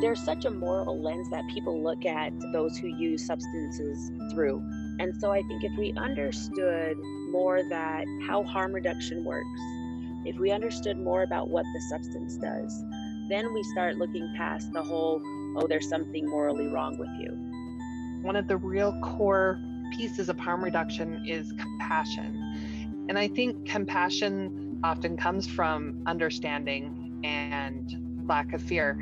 [0.00, 4.62] there's such a moral lens that people look at those who use substances through.
[4.98, 6.96] And so I think if we understood
[7.30, 9.60] more that how harm reduction works,
[10.24, 12.84] if we understood more about what the substance does,
[13.28, 15.22] then we start looking past the whole,
[15.56, 17.30] oh, there's something morally wrong with you.
[18.22, 19.60] One of the real core
[19.96, 23.06] pieces of harm reduction is compassion.
[23.08, 29.00] And I think compassion often comes from understanding and lack of fear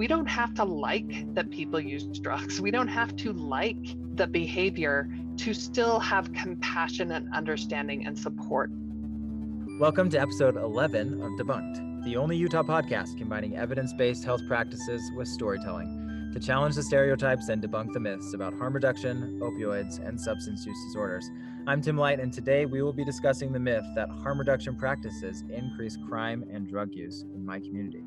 [0.00, 2.58] we don't have to like that people use drugs.
[2.58, 3.76] We don't have to like
[4.16, 8.70] the behavior to still have compassion and understanding and support.
[9.78, 15.02] Welcome to episode 11 of Debunked, the only Utah podcast combining evidence based health practices
[15.14, 20.18] with storytelling to challenge the stereotypes and debunk the myths about harm reduction, opioids, and
[20.18, 21.30] substance use disorders.
[21.66, 25.44] I'm Tim Light, and today we will be discussing the myth that harm reduction practices
[25.50, 28.02] increase crime and drug use in my community.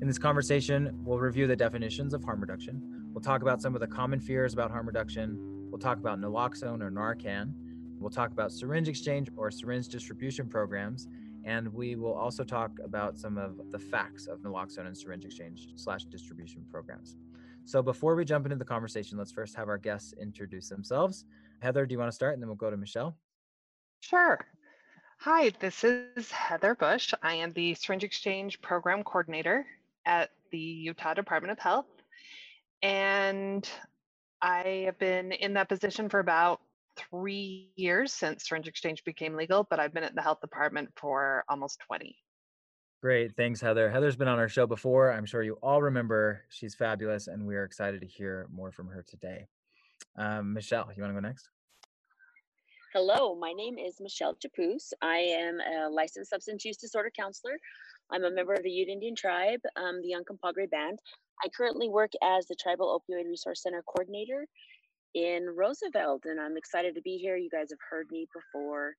[0.00, 2.80] In this conversation, we'll review the definitions of harm reduction.
[3.12, 5.36] We'll talk about some of the common fears about harm reduction.
[5.70, 7.52] We'll talk about naloxone or Narcan.
[7.98, 11.06] We'll talk about syringe exchange or syringe distribution programs.
[11.44, 15.68] And we will also talk about some of the facts of naloxone and syringe exchange
[15.76, 17.18] slash distribution programs.
[17.66, 21.26] So before we jump into the conversation, let's first have our guests introduce themselves.
[21.58, 22.32] Heather, do you want to start?
[22.32, 23.18] And then we'll go to Michelle.
[24.00, 24.38] Sure.
[25.18, 27.12] Hi, this is Heather Bush.
[27.22, 29.66] I am the Syringe Exchange Program Coordinator
[30.06, 31.86] at the Utah Department of Health.
[32.82, 33.68] And
[34.42, 36.60] I have been in that position for about
[36.96, 41.44] three years since syringe exchange became legal, but I've been at the health department for
[41.48, 42.16] almost 20.
[43.02, 43.34] Great.
[43.34, 43.90] Thanks, Heather.
[43.90, 45.10] Heather's been on our show before.
[45.12, 46.42] I'm sure you all remember.
[46.50, 49.46] She's fabulous, and we are excited to hear more from her today.
[50.16, 51.48] Um, Michelle, you want to go next?
[52.92, 54.92] Hello, my name is Michelle Chapoose.
[55.00, 57.56] I am a licensed substance use disorder counselor
[58.12, 60.98] I'm a member of the Ute Indian Tribe, um, the Uncompahgre Band.
[61.42, 64.46] I currently work as the Tribal Opioid Resource Center Coordinator
[65.14, 67.36] in Roosevelt, and I'm excited to be here.
[67.36, 68.94] You guys have heard me before,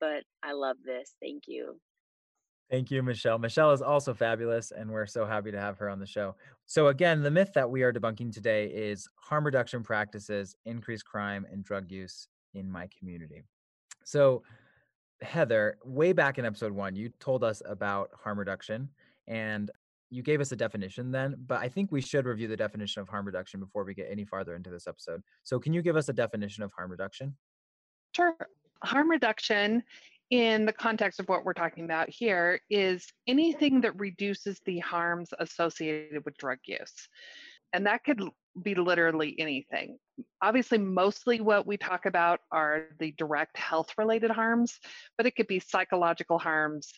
[0.00, 1.14] but I love this.
[1.20, 1.76] Thank you.
[2.70, 3.38] Thank you, Michelle.
[3.38, 6.36] Michelle is also fabulous, and we're so happy to have her on the show.
[6.66, 11.46] So, again, the myth that we are debunking today is harm reduction practices increase crime
[11.50, 13.42] and drug use in my community.
[14.04, 14.44] So,
[15.22, 18.88] Heather, way back in episode one, you told us about harm reduction
[19.26, 19.70] and
[20.10, 23.08] you gave us a definition then, but I think we should review the definition of
[23.08, 25.22] harm reduction before we get any farther into this episode.
[25.44, 27.36] So, can you give us a definition of harm reduction?
[28.14, 28.34] Sure.
[28.82, 29.84] Harm reduction,
[30.30, 35.28] in the context of what we're talking about here, is anything that reduces the harms
[35.38, 37.08] associated with drug use.
[37.72, 38.20] And that could
[38.62, 39.98] be literally anything.
[40.42, 44.78] Obviously, mostly what we talk about are the direct health related harms,
[45.16, 46.92] but it could be psychological harms,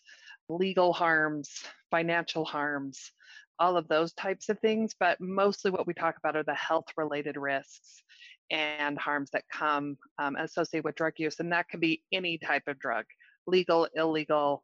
[0.48, 1.50] legal harms,
[1.90, 3.12] financial harms,
[3.58, 4.94] all of those types of things.
[4.98, 8.02] But mostly what we talk about are the health related risks
[8.50, 11.38] and harms that come um, associated with drug use.
[11.38, 13.04] And that could be any type of drug
[13.46, 14.62] legal, illegal,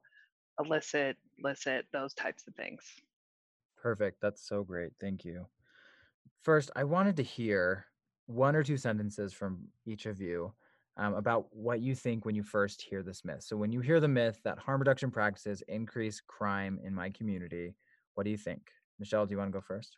[0.60, 2.80] illicit, licit, those types of things.
[3.76, 4.20] Perfect.
[4.20, 4.92] That's so great.
[5.00, 5.46] Thank you.
[6.42, 7.86] First, I wanted to hear
[8.26, 10.52] one or two sentences from each of you
[10.98, 13.42] um, about what you think when you first hear this myth.
[13.42, 17.74] So, when you hear the myth that harm reduction practices increase crime in my community,
[18.14, 18.70] what do you think?
[18.98, 19.96] Michelle, do you want to go first?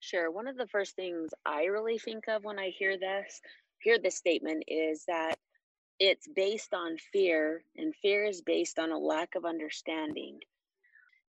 [0.00, 0.30] Sure.
[0.30, 3.40] One of the first things I really think of when I hear this,
[3.80, 5.38] hear this statement is that
[5.98, 10.38] it's based on fear, and fear is based on a lack of understanding.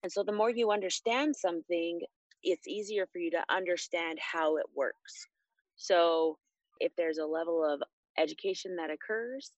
[0.04, 2.02] And so, the more you understand something,
[2.46, 5.28] it's easier for you to understand how it works.
[5.76, 6.38] So,
[6.80, 7.82] if there's a level of
[8.18, 9.52] education that occurs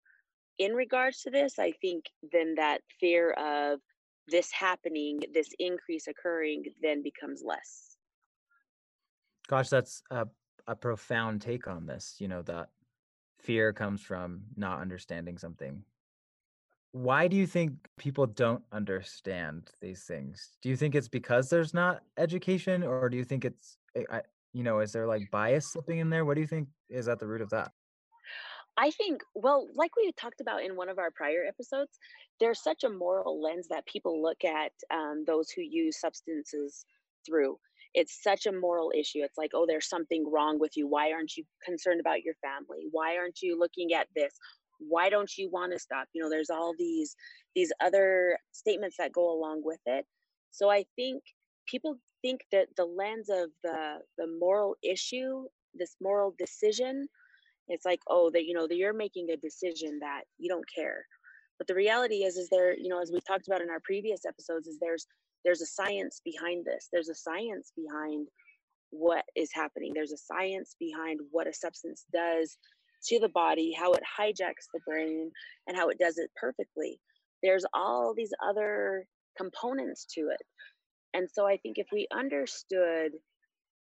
[0.59, 3.79] in regards to this, I think then that fear of
[4.27, 7.97] this happening, this increase occurring, then becomes less.
[9.47, 10.27] Gosh, that's a,
[10.67, 12.15] a profound take on this.
[12.19, 12.69] You know, that
[13.39, 15.83] fear comes from not understanding something
[16.97, 20.53] why do you think people don't understand these things?
[20.63, 24.21] Do you think it's because there's not education, or do you think it's, eh,
[24.53, 26.25] you know, is there like bias slipping in there?
[26.25, 27.71] What do you think is at the root of that?
[28.77, 31.91] I think, well, like we talked about in one of our prior episodes,
[32.39, 36.83] there's such a moral lens that people look at um, those who use substances
[37.25, 37.57] through.
[37.93, 39.19] It's such a moral issue.
[39.19, 40.87] It's like, oh, there's something wrong with you.
[40.87, 42.87] Why aren't you concerned about your family?
[42.91, 44.33] Why aren't you looking at this?
[44.79, 46.07] Why don't you want to stop?
[46.13, 47.15] You know there's all these
[47.55, 50.05] these other statements that go along with it.
[50.51, 51.23] So i think
[51.67, 55.45] people think that the lens of the the moral issue
[55.75, 57.07] this moral decision
[57.67, 61.05] it's like oh that you know that you're making a decision that you don't care.
[61.57, 64.21] But the reality is is there you know as we talked about in our previous
[64.27, 65.07] episodes is there's
[65.45, 66.89] there's a science behind this.
[66.91, 68.27] There's a science behind
[68.91, 69.91] what is happening.
[69.93, 72.57] There's a science behind what a substance does
[73.05, 75.31] to the body how it hijacks the brain
[75.67, 76.99] and how it does it perfectly.
[77.43, 79.05] There's all these other
[79.37, 80.41] components to it.
[81.13, 83.13] And so i think if we understood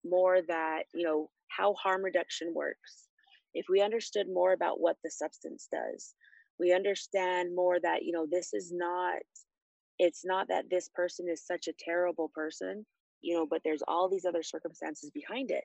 [0.04, 3.08] more that you know how harm reduction works
[3.54, 6.14] if we understood more about what the substance does
[6.60, 9.16] we understand more that you know this is not
[9.98, 12.84] it's not that this person is such a terrible person
[13.22, 15.64] you know but there's all these other circumstances behind it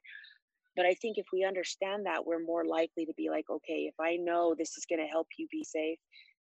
[0.76, 3.96] but i think if we understand that we're more likely to be like okay if
[4.00, 6.00] i know this is going to help you be safe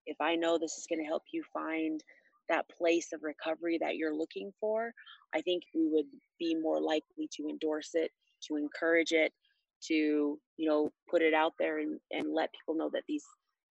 [0.05, 2.01] if i know this is going to help you find
[2.49, 4.91] that place of recovery that you're looking for
[5.35, 6.05] i think we would
[6.39, 8.11] be more likely to endorse it
[8.41, 9.33] to encourage it
[9.81, 13.23] to you know put it out there and, and let people know that these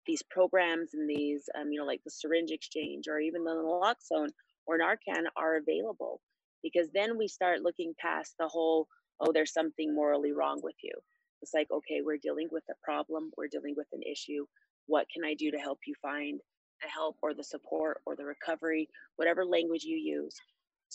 [0.07, 4.29] these programs and these, um, you know, like the syringe exchange or even the naloxone
[4.65, 6.21] or Narcan are available
[6.63, 8.87] because then we start looking past the whole,
[9.23, 10.93] oh, there's something morally wrong with you.
[11.41, 14.45] It's like, okay, we're dealing with a problem, we're dealing with an issue.
[14.87, 16.39] What can I do to help you find
[16.81, 20.35] the help or the support or the recovery, whatever language you use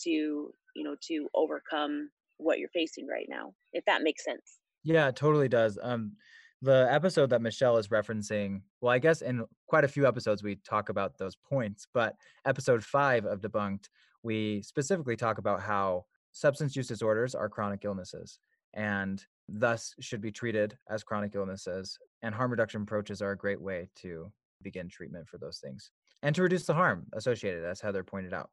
[0.03, 4.59] to, you know, to overcome what you're facing right now, if that makes sense.
[4.83, 5.77] Yeah, totally does.
[5.81, 6.13] Um,
[6.61, 10.55] the episode that Michelle is referencing, well, I guess in quite a few episodes we
[10.55, 12.15] talk about those points, but
[12.45, 13.89] episode five of Debunked,
[14.23, 16.05] we specifically talk about how
[16.39, 18.39] substance use disorders are chronic illnesses
[18.73, 21.97] and thus should be treated as chronic illnesses.
[22.21, 24.31] And harm reduction approaches are a great way to
[24.61, 25.91] begin treatment for those things
[26.23, 28.49] and to reduce the harm associated, as Heather pointed out.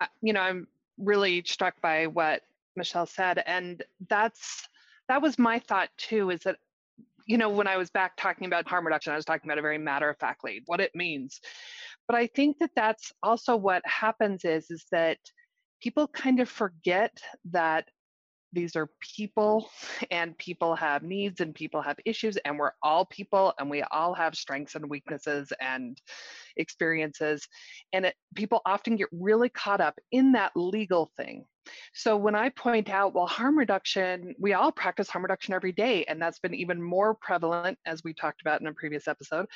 [0.00, 0.66] Uh, you know, I'm
[0.98, 2.42] really struck by what
[2.76, 4.68] Michelle said, and that's
[5.08, 6.30] that was my thought too.
[6.30, 6.56] Is that
[7.26, 9.62] you know, when I was back talking about harm reduction, I was talking about it
[9.62, 11.40] very matter of factly, what it means.
[12.06, 15.18] But I think that that's also what happens is, is that
[15.80, 17.20] people kind of forget
[17.50, 17.88] that
[18.52, 19.70] these are people
[20.10, 24.14] and people have needs and people have issues and we're all people and we all
[24.14, 26.00] have strengths and weaknesses and
[26.56, 27.46] experiences
[27.92, 31.44] and it, people often get really caught up in that legal thing.
[31.92, 36.04] So when i point out well harm reduction we all practice harm reduction every day
[36.04, 39.46] and that's been even more prevalent as we talked about in a previous episode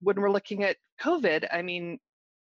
[0.00, 1.98] when we're looking at covid i mean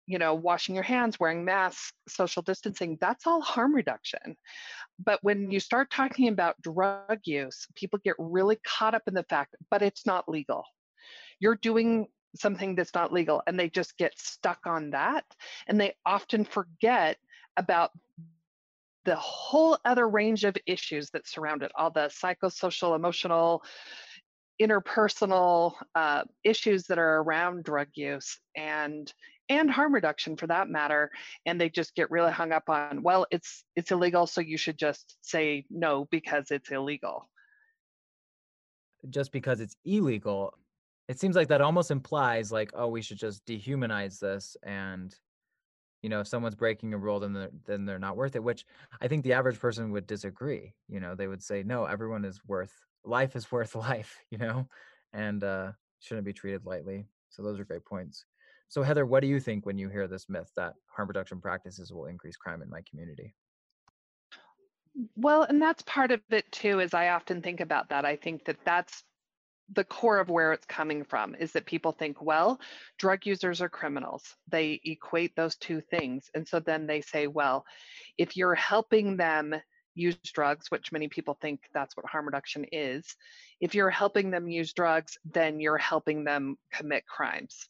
[0.06, 4.36] you know, washing your hands, wearing masks, social distancing, that's all harm reduction.
[5.04, 9.24] But when you start talking about drug use, people get really caught up in the
[9.24, 10.64] fact, but it's not legal.
[11.40, 12.06] You're doing
[12.36, 15.24] something that's not legal, and they just get stuck on that.
[15.66, 17.16] And they often forget
[17.56, 17.90] about
[19.04, 23.62] the whole other range of issues that surround it all the psychosocial, emotional,
[24.60, 28.38] interpersonal uh, issues that are around drug use.
[28.56, 29.12] And
[29.48, 31.10] and harm reduction for that matter
[31.44, 34.78] and they just get really hung up on well it's it's illegal so you should
[34.78, 37.28] just say no because it's illegal.
[39.08, 40.54] Just because it's illegal
[41.08, 45.14] it seems like that almost implies like oh we should just dehumanize this and
[46.02, 48.64] you know if someone's breaking a rule then they're, then they're not worth it which
[49.00, 52.40] i think the average person would disagree you know they would say no everyone is
[52.46, 52.72] worth
[53.04, 54.68] life is worth life you know
[55.12, 58.24] and uh shouldn't be treated lightly so those are great points
[58.68, 61.92] so, Heather, what do you think when you hear this myth that harm reduction practices
[61.92, 63.34] will increase crime in my community?
[65.14, 68.04] Well, and that's part of it too, is I often think about that.
[68.04, 69.04] I think that that's
[69.72, 72.60] the core of where it's coming from is that people think, well,
[72.98, 74.22] drug users are criminals.
[74.48, 76.30] They equate those two things.
[76.34, 77.64] And so then they say, well,
[78.16, 79.54] if you're helping them
[79.94, 83.16] use drugs, which many people think that's what harm reduction is,
[83.60, 87.68] if you're helping them use drugs, then you're helping them commit crimes.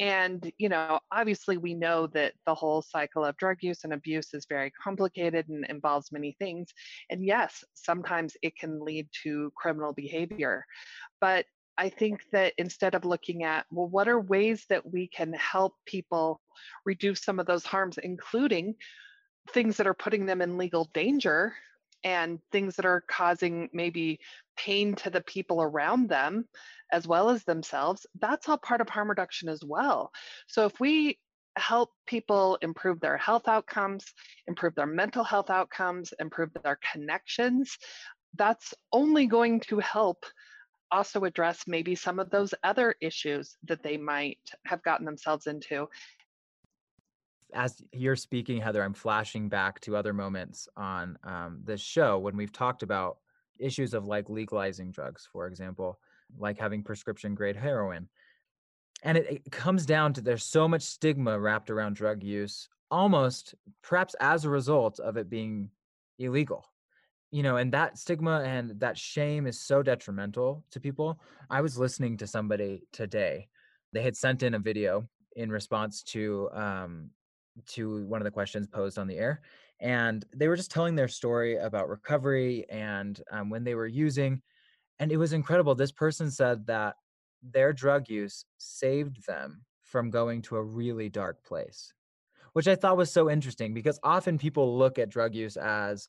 [0.00, 4.34] And, you know, obviously we know that the whole cycle of drug use and abuse
[4.34, 6.70] is very complicated and involves many things.
[7.10, 10.64] And yes, sometimes it can lead to criminal behavior.
[11.20, 11.46] But
[11.78, 15.74] I think that instead of looking at, well, what are ways that we can help
[15.86, 16.40] people
[16.84, 18.74] reduce some of those harms, including
[19.50, 21.54] things that are putting them in legal danger
[22.04, 24.18] and things that are causing maybe
[24.56, 26.46] pain to the people around them
[26.92, 30.10] as well as themselves, that's all part of harm reduction as well.
[30.46, 31.18] So if we
[31.56, 34.04] help people improve their health outcomes,
[34.46, 37.76] improve their mental health outcomes, improve their connections,
[38.36, 40.24] that's only going to help
[40.90, 45.88] also address maybe some of those other issues that they might have gotten themselves into.
[47.54, 52.36] As you're speaking, Heather, I'm flashing back to other moments on um, this show when
[52.36, 53.18] we've talked about
[53.58, 55.98] issues of like legalizing drugs, for example
[56.38, 58.08] like having prescription grade heroin.
[59.02, 63.54] and it, it comes down to there's so much stigma wrapped around drug use almost
[63.82, 65.68] perhaps as a result of it being
[66.18, 66.64] illegal
[67.30, 71.18] you know and that stigma and that shame is so detrimental to people
[71.50, 73.48] i was listening to somebody today
[73.92, 77.10] they had sent in a video in response to um
[77.66, 79.42] to one of the questions posed on the air
[79.80, 84.40] and they were just telling their story about recovery and um, when they were using
[84.98, 85.74] and it was incredible.
[85.74, 86.94] This person said that
[87.42, 91.92] their drug use saved them from going to a really dark place
[92.52, 96.08] which i thought was so interesting because often people look at drug use as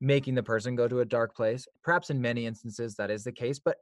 [0.00, 3.32] making the person go to a dark place perhaps in many instances that is the
[3.32, 3.76] case but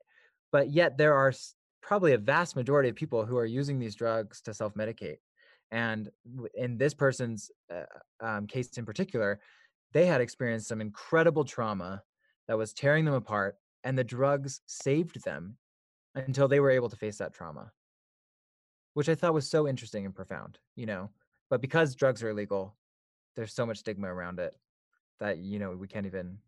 [0.53, 1.33] but yet there are
[1.81, 5.17] probably a vast majority of people who are using these drugs to self-medicate
[5.71, 6.11] and
[6.55, 9.41] in this person's uh, um, case in particular
[9.93, 12.03] they had experienced some incredible trauma
[12.49, 15.57] that was tearing them apart and the drugs saved them
[16.15, 17.71] until they were able to face that trauma.
[18.95, 21.11] Which i thought was so interesting and profound you know?
[21.49, 22.77] But because drugs are illegal
[23.37, 24.55] there's so much stigma around it
[25.21, 26.39] that you know we can't even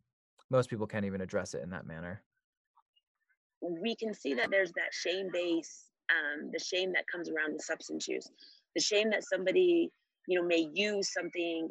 [0.51, 2.23] most people can't even address it in that manner.
[3.61, 7.63] We can see that there's that shame base um, the shame that comes around with
[7.63, 8.31] substance use
[8.75, 9.91] the shame that somebody
[10.27, 11.69] you know may use something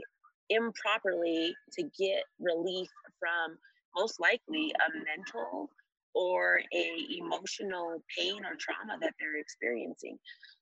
[0.50, 2.89] improperly to get relief
[3.20, 3.58] from
[3.96, 5.70] most likely a mental
[6.16, 10.18] or a emotional pain or trauma that they're experiencing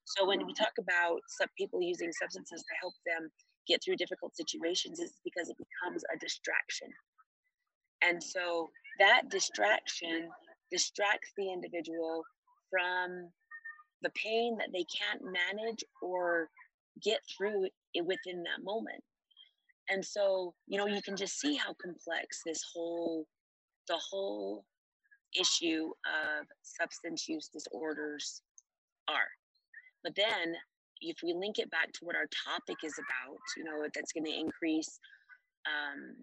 [0.06, 3.30] so when we talk about some people using substances to help them
[3.68, 6.88] get through difficult situations is because it becomes a distraction.
[8.04, 10.30] And so that distraction
[10.72, 12.24] distracts the individual
[12.70, 13.30] from
[14.06, 16.48] the pain that they can't manage or
[17.04, 19.04] get through it within that moment.
[19.90, 23.26] And so, you know, you can just see how complex this whole
[23.88, 24.64] the whole
[25.40, 28.42] issue of substance use disorders
[29.08, 29.30] are.
[30.04, 30.56] But then
[31.02, 34.26] if we link it back to what our topic is about, you know, that's going
[34.26, 35.00] to increase
[35.66, 36.16] um,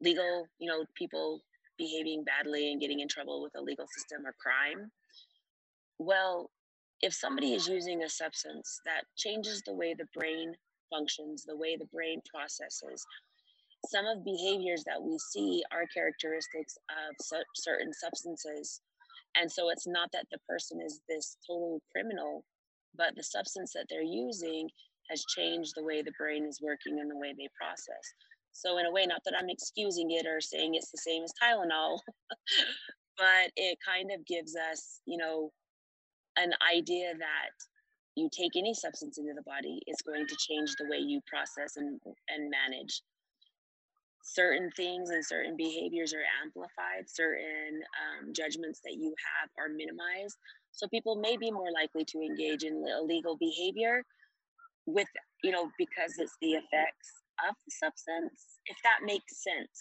[0.00, 1.40] legal, you know, people
[1.78, 4.90] behaving badly and getting in trouble with the legal system or crime.
[5.98, 6.50] Well,
[7.02, 10.54] if somebody is using a substance that changes the way the brain
[10.90, 13.04] functions, the way the brain processes,
[13.88, 18.80] some of behaviors that we see are characteristics of su- certain substances.
[19.36, 22.44] And so it's not that the person is this total criminal
[22.96, 24.68] but the substance that they're using
[25.10, 28.14] has changed the way the brain is working and the way they process.
[28.52, 31.32] So, in a way, not that I'm excusing it or saying it's the same as
[31.42, 31.98] Tylenol,
[33.18, 35.52] but it kind of gives us, you know,
[36.36, 37.54] an idea that
[38.16, 41.76] you take any substance into the body, it's going to change the way you process
[41.76, 43.02] and, and manage.
[44.22, 50.36] Certain things and certain behaviors are amplified, certain um, judgments that you have are minimized
[50.72, 54.02] so people may be more likely to engage in illegal behavior
[54.86, 55.08] with,
[55.42, 57.10] you know, because it's the effects
[57.48, 59.78] of the substance, if that makes sense.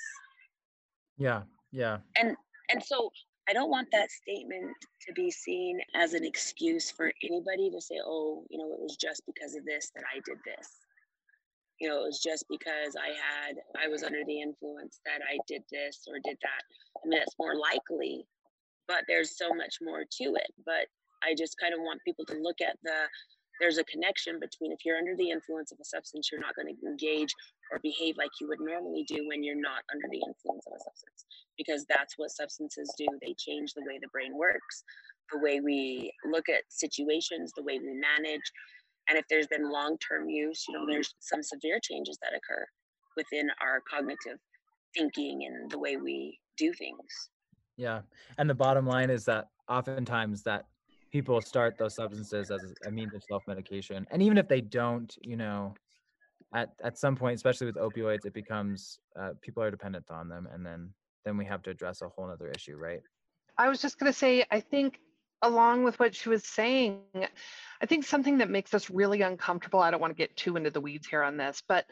[1.17, 1.97] Yeah, yeah.
[2.17, 2.35] And
[2.71, 3.11] and so
[3.49, 4.75] I don't want that statement
[5.07, 8.95] to be seen as an excuse for anybody to say, oh, you know, it was
[8.95, 10.69] just because of this that I did this.
[11.81, 15.39] You know, it was just because I had, I was under the influence that I
[15.47, 16.63] did this or did that.
[17.03, 18.27] I mean, it's more likely
[18.89, 20.51] but there's so much more to it.
[20.65, 20.89] But
[21.23, 23.07] I just kind of want people to look at the
[23.59, 26.73] there's a connection between if you're under the influence of a substance, you're not going
[26.73, 27.33] to engage
[27.71, 30.79] or behave like you would normally do when you're not under the influence of a
[30.79, 31.25] substance,
[31.57, 33.05] because that's what substances do.
[33.21, 34.83] They change the way the brain works,
[35.31, 38.47] the way we look at situations, the way we manage.
[39.09, 42.65] And if there's been long term use, you know, there's some severe changes that occur
[43.17, 44.39] within our cognitive
[44.95, 47.29] thinking and the way we do things.
[47.77, 48.01] Yeah.
[48.37, 50.65] And the bottom line is that oftentimes that
[51.11, 54.05] people start those substances as a means of self-medication.
[54.11, 55.73] And even if they don't, you know,
[56.53, 60.47] at, at some point, especially with opioids, it becomes uh, people are dependent on them.
[60.51, 60.93] And then
[61.25, 63.01] then we have to address a whole other issue, right?
[63.57, 64.99] I was just going to say, I think
[65.41, 67.01] along with what she was saying,
[67.81, 70.69] I think something that makes us really uncomfortable, I don't want to get too into
[70.69, 71.85] the weeds here on this, but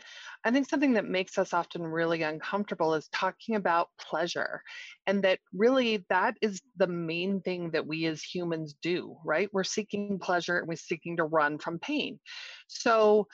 [0.44, 4.62] I think something that makes us often really uncomfortable is talking about pleasure.
[5.06, 9.50] And that really that is the main thing that we as humans do, right?
[9.54, 12.20] We're seeking pleasure and we're seeking to run from pain.
[12.68, 13.28] So,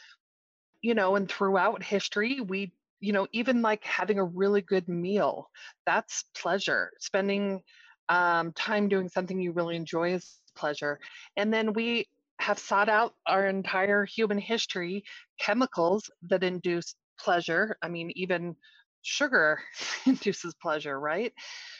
[0.81, 5.49] you know, and throughout history, we you know, even like having a really good meal,
[5.85, 6.89] that's pleasure.
[7.01, 7.61] Spending
[8.09, 10.99] um, time doing something you really enjoy is pleasure.
[11.37, 12.07] And then we
[12.39, 15.03] have sought out our entire human history
[15.39, 17.77] chemicals that induce pleasure.
[17.81, 18.55] I mean, even
[19.01, 19.59] sugar
[20.05, 21.33] induces pleasure, right?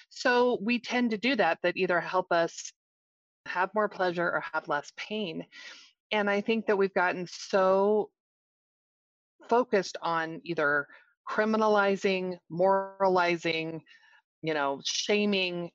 [0.10, 2.72] So we tend to do that, that either help us
[3.46, 5.46] have more pleasure or have less pain.
[6.12, 8.10] And I think that we've gotten so
[9.50, 10.88] focused on either
[11.28, 13.82] criminalizing, moralizing,
[14.42, 15.72] you know, shaming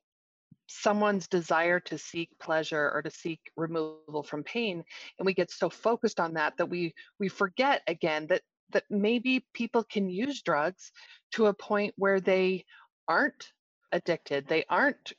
[0.68, 4.84] someone's desire to seek pleasure or to seek removal from pain
[5.18, 9.46] and we get so focused on that that we we forget again that that maybe
[9.54, 10.92] people can use drugs
[11.32, 12.64] to a point where they
[13.08, 13.52] aren't
[13.92, 15.14] addicted they aren't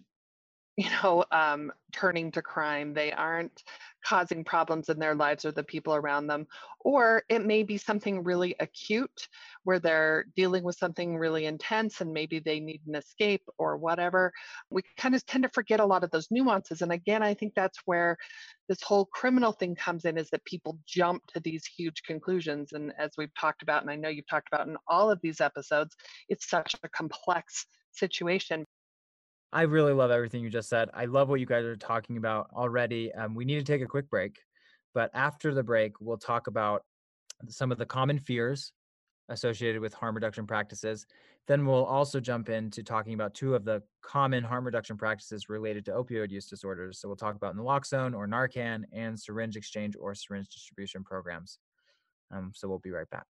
[0.78, 3.64] you know um, turning to crime they aren't
[4.06, 6.48] causing problems in their lives or the people around them
[6.82, 9.28] or it may be something really acute
[9.64, 14.32] where they're dealing with something really intense and maybe they need an escape or whatever.
[14.70, 17.54] We kind of tend to forget a lot of those nuances and again i think
[17.56, 18.18] that's where
[18.68, 22.94] this whole criminal thing comes in is that people jump to these huge conclusions and
[22.98, 25.96] as we've talked about and i know you've talked about in all of these episodes
[26.30, 28.66] it's such a complex situation
[29.52, 30.90] I really love everything you just said.
[30.94, 33.12] I love what you guys are talking about already.
[33.14, 34.40] Um, we need to take a quick break,
[34.94, 36.84] but after the break, we'll talk about
[37.48, 38.74] some of the common fears
[39.30, 41.06] associated with harm reduction practices.
[41.48, 45.86] Then we'll also jump into talking about two of the common harm reduction practices related
[45.86, 47.00] to opioid use disorders.
[47.00, 51.58] So we'll talk about naloxone or Narcan and syringe exchange or syringe distribution programs.
[52.32, 53.26] Um, so we'll be right back.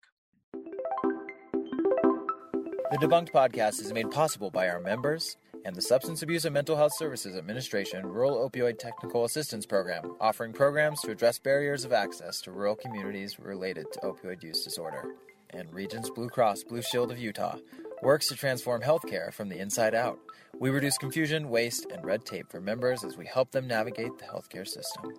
[2.90, 6.74] The Debunked podcast is made possible by our members and the Substance Abuse and Mental
[6.74, 12.40] Health Services Administration Rural Opioid Technical Assistance Program, offering programs to address barriers of access
[12.40, 15.16] to rural communities related to opioid use disorder.
[15.50, 17.58] And Regence Blue Cross Blue Shield of Utah
[18.02, 20.18] works to transform healthcare from the inside out.
[20.58, 24.24] We reduce confusion, waste, and red tape for members as we help them navigate the
[24.24, 25.12] healthcare system.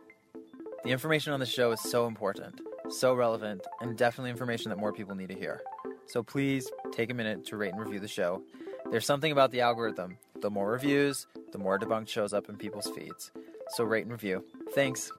[0.83, 4.91] The information on the show is so important, so relevant, and definitely information that more
[4.91, 5.61] people need to hear.
[6.09, 8.41] So please take a minute to rate and review the show.
[8.89, 10.17] There's something about the algorithm.
[10.41, 13.31] The more reviews, the more debunked shows up in people's feeds.
[13.75, 14.43] So rate and review.
[14.73, 15.11] Thanks.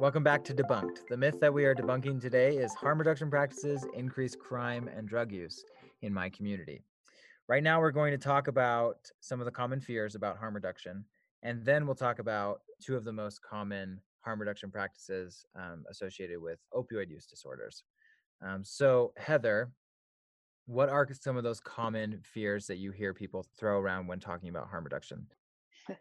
[0.00, 1.06] Welcome back to Debunked.
[1.08, 5.30] The myth that we are debunking today is harm reduction practices increase crime and drug
[5.30, 5.64] use
[6.02, 6.82] in my community.
[7.46, 11.04] Right now, we're going to talk about some of the common fears about harm reduction,
[11.44, 16.42] and then we'll talk about two of the most common harm reduction practices um, associated
[16.42, 17.84] with opioid use disorders.
[18.42, 19.70] Um, so, Heather,
[20.66, 24.48] what are some of those common fears that you hear people throw around when talking
[24.48, 25.26] about harm reduction?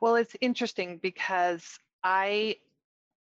[0.00, 2.56] Well, it's interesting because I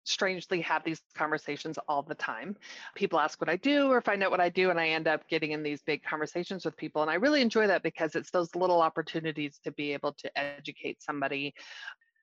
[0.07, 2.57] strangely have these conversations all the time.
[2.95, 5.29] People ask what I do or find out what I do, and I end up
[5.29, 7.03] getting in these big conversations with people.
[7.03, 11.03] And I really enjoy that because it's those little opportunities to be able to educate
[11.03, 11.55] somebody,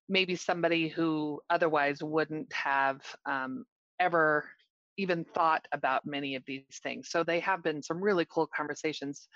[0.09, 3.65] maybe somebody who otherwise wouldn't have um,
[3.99, 4.45] ever
[4.97, 7.09] even thought about many of these things.
[7.09, 9.27] So they have been some really cool conversations.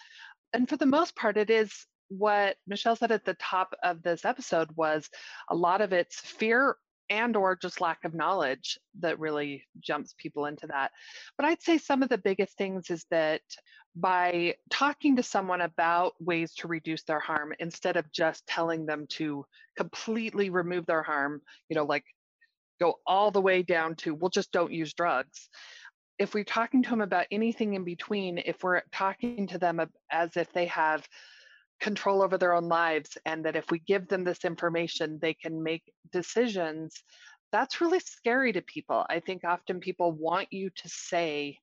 [0.54, 1.72] And for the most part, it is
[2.10, 5.10] what Michelle said at the top of this episode was
[5.50, 6.78] a lot of it's fear
[7.10, 10.92] and or just lack of knowledge that really jumps people into that.
[11.38, 13.42] But I'd say some of the biggest things is that
[13.96, 19.08] by talking to someone about ways to reduce their harm instead of just telling them
[19.10, 22.04] to completely remove their harm, you know, like
[22.80, 25.50] go all the way down to, well, just don't use drugs.
[26.20, 30.36] If we're talking to them about anything in between, if we're talking to them as
[30.36, 31.08] if they have
[31.80, 35.62] control over their own lives and that if we give them this information, they can
[35.62, 37.04] make decisions,
[37.52, 39.06] that's really scary to people.
[39.10, 41.60] I think often people want you to say,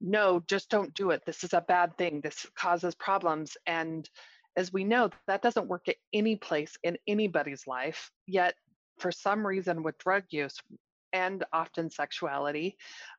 [0.00, 1.22] no, just don't do it.
[1.24, 2.20] This is a bad thing.
[2.20, 3.56] This causes problems.
[3.66, 4.08] And
[4.56, 8.10] as we know, that doesn't work at any place in anybody's life.
[8.26, 8.54] Yet
[8.98, 10.58] for some reason with drug use
[11.12, 12.76] and often sexuality,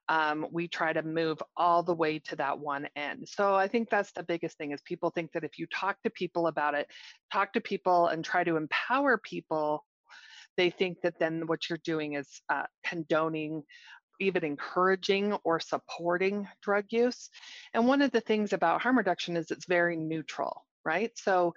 [0.09, 3.27] um, we try to move all the way to that one end.
[3.27, 6.09] So I think that's the biggest thing is people think that if you talk to
[6.09, 6.87] people about it,
[7.31, 9.83] talk to people and try to empower people,
[10.57, 13.63] they think that then what you're doing is uh, condoning
[14.19, 17.29] even encouraging or supporting drug use.
[17.73, 21.11] And one of the things about harm reduction is it's very neutral, right?
[21.15, 21.53] So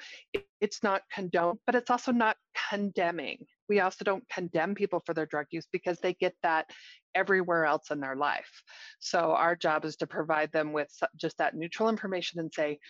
[0.61, 2.37] it's not condoned, but it's also not
[2.69, 6.69] condemning we also don't condemn people for their drug use because they get that
[7.15, 8.51] everywhere else in their life.
[8.99, 12.81] So our job is to provide them with just that neutral information and say,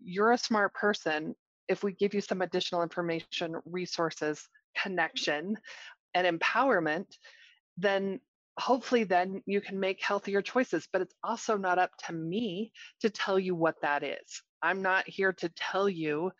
[0.00, 1.34] you're a smart person.
[1.66, 5.56] If we give you some additional information, resources, connection,
[6.12, 7.06] and empowerment,
[7.78, 8.20] then
[8.58, 10.86] hopefully then you can make healthier choices.
[10.92, 14.42] But it's also not up to me to tell you what that is.
[14.62, 16.32] I'm not here to tell you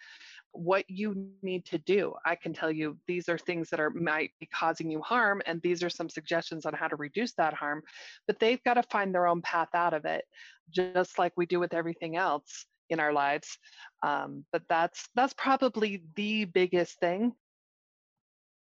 [0.53, 2.15] what you need to do.
[2.25, 5.61] I can tell you these are things that are might be causing you harm, and
[5.63, 7.83] these are some suggestions on how to reduce that harm.
[8.27, 10.25] But they've got to find their own path out of it,
[10.71, 13.59] just like we do with everything else in our lives.
[14.03, 17.33] Um, but that's that's probably the biggest thing.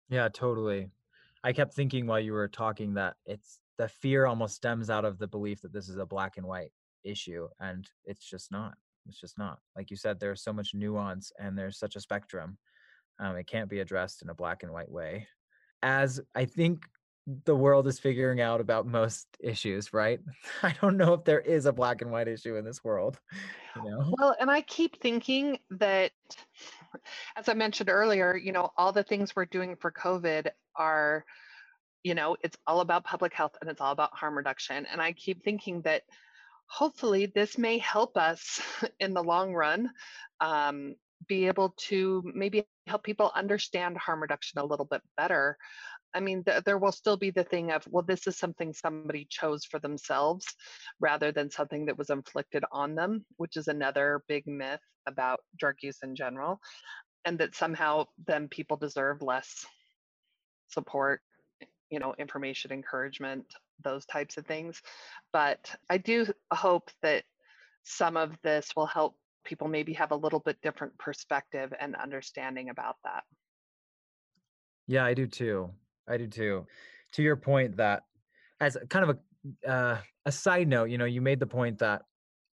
[0.09, 0.89] Yeah, totally.
[1.43, 5.17] I kept thinking while you were talking that it's the fear almost stems out of
[5.17, 6.71] the belief that this is a black and white
[7.03, 8.75] issue, and it's just not.
[9.07, 9.59] It's just not.
[9.75, 12.57] Like you said, there's so much nuance and there's such a spectrum.
[13.19, 15.27] Um, it can't be addressed in a black and white way.
[15.81, 16.85] As I think
[17.45, 20.19] the world is figuring out about most issues, right?
[20.63, 23.19] I don't know if there is a black and white issue in this world.
[23.75, 24.13] You know?
[24.19, 26.11] Well, and I keep thinking that,
[27.35, 31.25] as I mentioned earlier, you know, all the things we're doing for COVID are,
[32.03, 34.85] you know, it's all about public health and it's all about harm reduction.
[34.91, 36.03] And I keep thinking that
[36.73, 38.59] hopefully this may help us
[38.99, 39.89] in the long run
[40.41, 40.95] um,
[41.27, 45.57] be able to maybe help people understand harm reduction a little bit better
[46.13, 49.25] I mean, th- there will still be the thing of, well, this is something somebody
[49.29, 50.45] chose for themselves
[50.99, 55.75] rather than something that was inflicted on them, which is another big myth about drug
[55.81, 56.59] use in general.
[57.25, 59.65] And that somehow then people deserve less
[60.67, 61.21] support,
[61.89, 63.45] you know, information, encouragement,
[63.83, 64.81] those types of things.
[65.31, 67.23] But I do hope that
[67.83, 72.69] some of this will help people maybe have a little bit different perspective and understanding
[72.69, 73.23] about that.
[74.87, 75.69] Yeah, I do too.
[76.07, 76.65] I do too.
[77.13, 78.03] To your point that
[78.59, 82.03] as kind of a uh, a side note, you know, you made the point that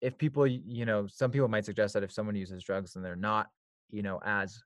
[0.02, 3.16] if people, you know, some people might suggest that if someone uses drugs then they're
[3.16, 3.48] not,
[3.90, 4.62] you know, as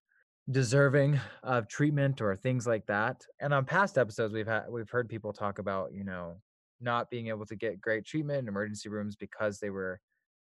[0.51, 3.21] deserving of treatment or things like that.
[3.39, 6.41] And on past episodes we've had we've heard people talk about, you know,
[6.81, 9.99] not being able to get great treatment in emergency rooms because they were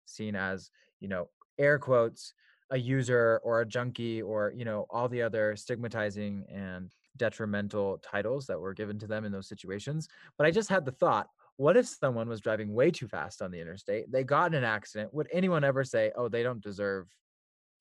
[0.05, 0.69] seen as,
[0.99, 2.33] you know, air quotes
[2.71, 8.47] a user or a junkie or you know all the other stigmatizing and detrimental titles
[8.47, 10.07] that were given to them in those situations.
[10.37, 13.51] But I just had the thought, what if someone was driving way too fast on
[13.51, 14.11] the interstate?
[14.11, 15.13] They got in an accident.
[15.13, 17.07] Would anyone ever say, oh, they don't deserve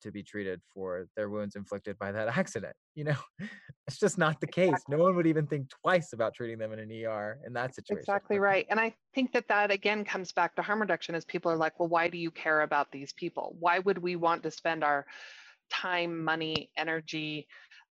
[0.05, 2.75] to be treated for their wounds inflicted by that accident?
[2.95, 3.17] You know,
[3.87, 4.69] it's just not the case.
[4.69, 4.97] Exactly.
[4.97, 7.99] No one would even think twice about treating them in an ER in that situation.
[7.99, 8.65] Exactly right.
[8.69, 11.79] And I think that that again comes back to harm reduction as people are like,
[11.79, 13.55] well, why do you care about these people?
[13.59, 15.05] Why would we want to spend our
[15.69, 17.47] time, money, energy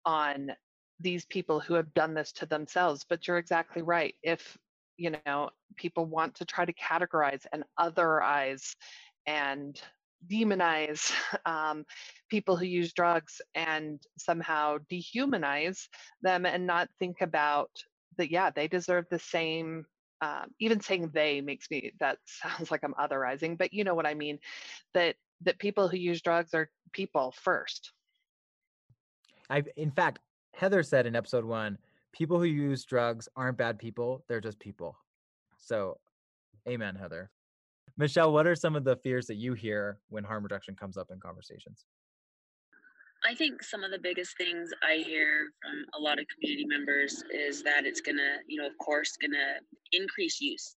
[0.05, 0.53] on
[1.01, 3.05] these people who have done this to themselves.
[3.09, 4.15] But you're exactly right.
[4.23, 4.57] If
[4.97, 8.75] you know people want to try to categorize and otherize
[9.27, 9.81] and
[10.29, 11.13] demonize
[11.47, 11.85] um,
[12.29, 15.89] people who use drugs and somehow dehumanize
[16.23, 17.71] them and not think about
[18.19, 19.85] that yeah they deserve the same
[20.23, 24.07] um, even saying they makes me that sounds like i'm otherizing but you know what
[24.07, 24.39] i mean
[24.95, 27.93] that that people who use drugs are people first
[29.49, 30.19] i've in fact
[30.55, 31.79] Heather said in episode one,
[32.13, 34.97] people who use drugs aren't bad people, they're just people.
[35.59, 35.99] So,
[36.69, 37.31] amen, Heather.
[37.97, 41.09] Michelle, what are some of the fears that you hear when harm reduction comes up
[41.11, 41.85] in conversations?
[43.25, 47.23] I think some of the biggest things I hear from a lot of community members
[47.33, 49.61] is that it's gonna, you know, of course, gonna
[49.93, 50.75] increase use.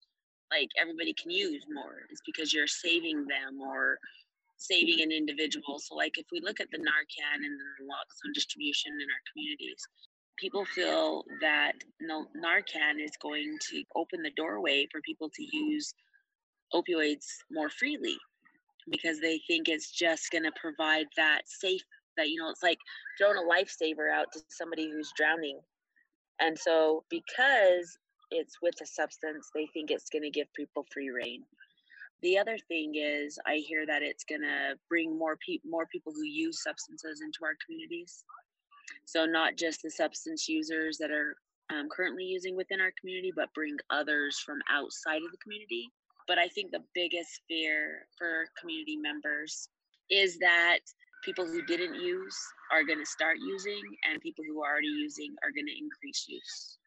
[0.52, 2.04] Like everybody can use more.
[2.10, 3.98] It's because you're saving them or
[4.58, 5.80] saving an individual.
[5.80, 9.82] So, like if we look at the Narcan and the naloxone distribution in our communities,
[10.38, 15.94] people feel that Narcan is going to open the doorway for people to use
[16.74, 18.18] opioids more freely
[18.90, 21.82] because they think it's just going to provide that safe
[22.18, 22.78] that you know it's like
[23.18, 25.60] throwing a lifesaver out to somebody who's drowning.
[26.40, 27.98] And so because
[28.32, 31.44] it's with a substance they think it's going to give people free rein.
[32.22, 36.14] The other thing is i hear that it's going to bring more people more people
[36.16, 38.24] who use substances into our communities.
[39.06, 41.36] So not just the substance users that are
[41.72, 45.90] um, currently using within our community but bring others from outside of the community
[46.28, 49.70] but i think the biggest fear for community members
[50.10, 50.80] is that
[51.24, 52.38] people who didn't use
[52.72, 56.26] are going to start using and people who are already using are going to increase
[56.28, 56.78] use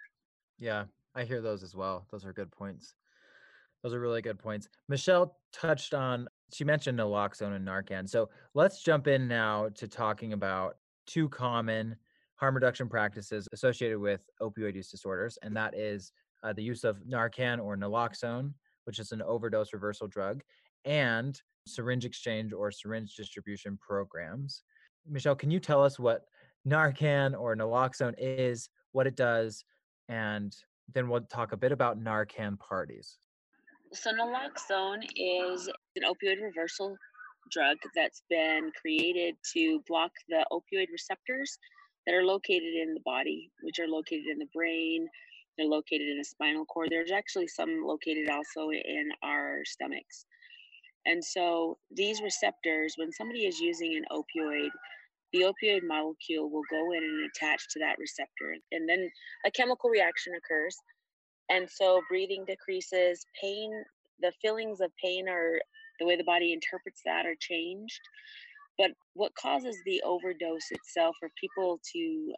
[0.59, 2.95] yeah i hear those as well those are good points
[3.87, 4.69] those are really good points.
[4.89, 8.09] Michelle touched on, she mentioned naloxone and Narcan.
[8.09, 11.95] So let's jump in now to talking about two common
[12.35, 16.11] harm reduction practices associated with opioid use disorders, and that is
[16.43, 18.53] uh, the use of Narcan or naloxone,
[18.87, 20.43] which is an overdose reversal drug,
[20.85, 24.63] and syringe exchange or syringe distribution programs.
[25.09, 26.23] Michelle, can you tell us what
[26.67, 29.65] Narcan or naloxone is, what it does,
[30.09, 30.57] and
[30.95, 33.19] then we'll talk a bit about Narcan parties.
[33.93, 36.97] So naloxone is an opioid reversal
[37.51, 41.59] drug that's been created to block the opioid receptors
[42.07, 45.09] that are located in the body, which are located in the brain,
[45.57, 46.89] they're located in the spinal cord.
[46.91, 50.27] There's actually some located also in our stomachs.
[51.07, 54.71] And so these receptors, when somebody is using an opioid,
[55.33, 59.09] the opioid molecule will go in and attach to that receptor, and then
[59.45, 60.77] a chemical reaction occurs.
[61.49, 63.71] And so breathing decreases, pain,
[64.21, 65.61] the feelings of pain are
[66.01, 68.01] the way the body interprets that are changed.
[68.79, 72.33] But what causes the overdose itself or people to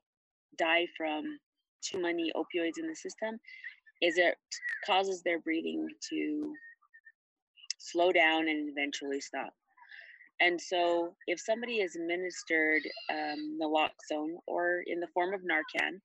[0.57, 1.38] die from
[1.82, 3.38] too many opioids in the system
[4.00, 4.36] is it
[4.86, 6.54] causes their breathing to
[7.78, 9.52] slow down and eventually stop.
[10.40, 16.00] And so, if somebody is administered um, naloxone or in the form of Narcan,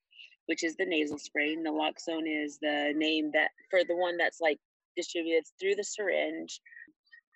[0.46, 4.58] which is the nasal spray, naloxone is the name that for the one that's like
[4.96, 6.60] distributed through the syringe.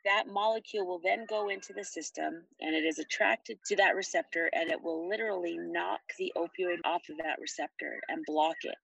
[0.05, 4.49] That molecule will then go into the system and it is attracted to that receptor
[4.55, 8.79] and it will literally knock the opioid off of that receptor and block it.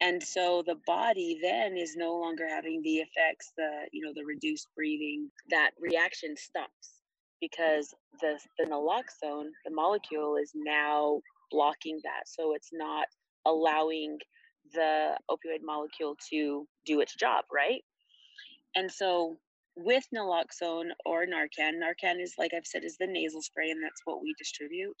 [0.00, 4.24] And so the body then is no longer having the effects the you know the
[4.24, 6.90] reduced breathing that reaction stops
[7.40, 11.20] because the the naloxone the molecule is now
[11.50, 12.28] blocking that.
[12.28, 13.06] So it's not
[13.46, 14.18] allowing
[14.74, 17.82] the opioid molecule to do its job right?
[18.74, 19.38] And so
[19.76, 24.00] with naloxone or narcan narcan is like i've said is the nasal spray and that's
[24.04, 24.96] what we distribute.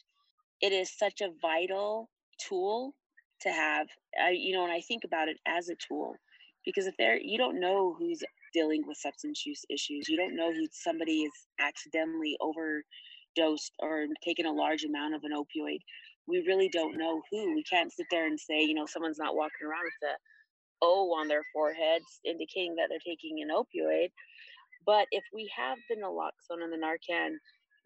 [0.60, 2.08] It is such a vital
[2.38, 2.94] tool
[3.42, 3.88] to have
[4.22, 6.14] I, you know and i think about it as a tool
[6.64, 8.22] because if there you don't know who's
[8.56, 10.08] dealing with substance use issues.
[10.08, 15.32] You don't know who somebody is accidentally overdosed or taken a large amount of an
[15.32, 15.80] opioid.
[16.26, 17.54] We really don't know who.
[17.54, 20.14] We can't sit there and say you know someone's not walking around with a
[20.82, 24.08] o on their foreheads indicating that they're taking an opioid
[24.86, 27.32] but if we have the naloxone and the narcan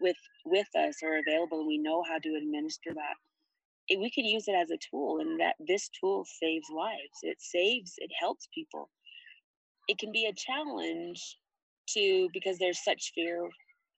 [0.00, 3.16] with with us or available and we know how to administer that
[3.90, 7.18] eh, we could use it as a tool and that this tool saves lives.
[7.22, 8.90] It saves it helps people.
[9.88, 11.36] It can be a challenge
[11.90, 13.48] to because there's such fear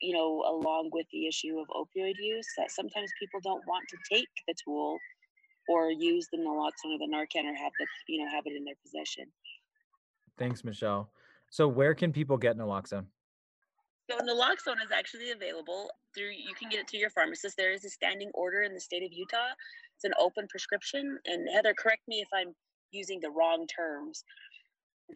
[0.00, 3.96] you know along with the issue of opioid use that sometimes people don't want to
[4.12, 4.98] take the tool
[5.68, 8.64] or use the naloxone or the narcan or have the you know have it in
[8.64, 9.26] their possession.
[10.38, 11.10] Thanks michelle
[11.52, 13.06] so where can people get naloxone
[14.10, 17.56] so naloxone is actually available through you can get it to your pharmacist.
[17.56, 19.54] There is a standing order in the state of Utah.
[19.94, 21.18] It's an open prescription.
[21.24, 22.54] And Heather, correct me if I'm
[22.90, 24.24] using the wrong terms.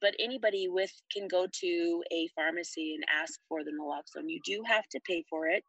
[0.00, 4.28] But anybody with can go to a pharmacy and ask for the naloxone.
[4.28, 5.64] You do have to pay for it.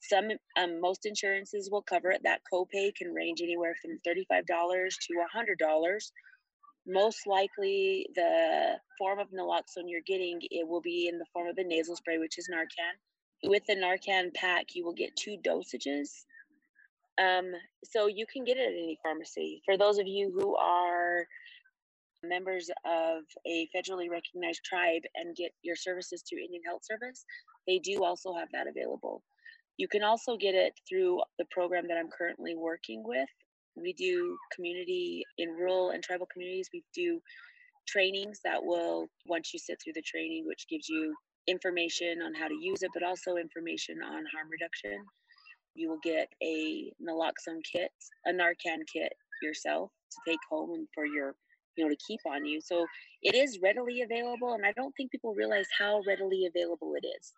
[0.00, 2.22] Some um, most insurances will cover it.
[2.24, 5.56] That copay can range anywhere from $35 to $100
[6.86, 11.56] most likely the form of naloxone you're getting it will be in the form of
[11.56, 13.48] the nasal spray which is narcan.
[13.48, 16.24] With the narcan pack you will get two dosages.
[17.18, 17.52] Um,
[17.84, 19.62] so you can get it at any pharmacy.
[19.64, 21.26] For those of you who are
[22.24, 27.24] members of a federally recognized tribe and get your services through indian health service
[27.66, 29.22] they do also have that available.
[29.76, 33.28] You can also get it through the program that i'm currently working with
[33.76, 36.68] we do community in rural and tribal communities.
[36.72, 37.20] We do
[37.88, 41.14] trainings that will, once you sit through the training, which gives you
[41.48, 45.04] information on how to use it, but also information on harm reduction.
[45.74, 47.90] You will get a naloxone kit,
[48.26, 51.34] a Narcan kit yourself to take home and for your,
[51.76, 52.60] you know, to keep on you.
[52.60, 52.86] So
[53.22, 57.32] it is readily available, and I don't think people realize how readily available it is.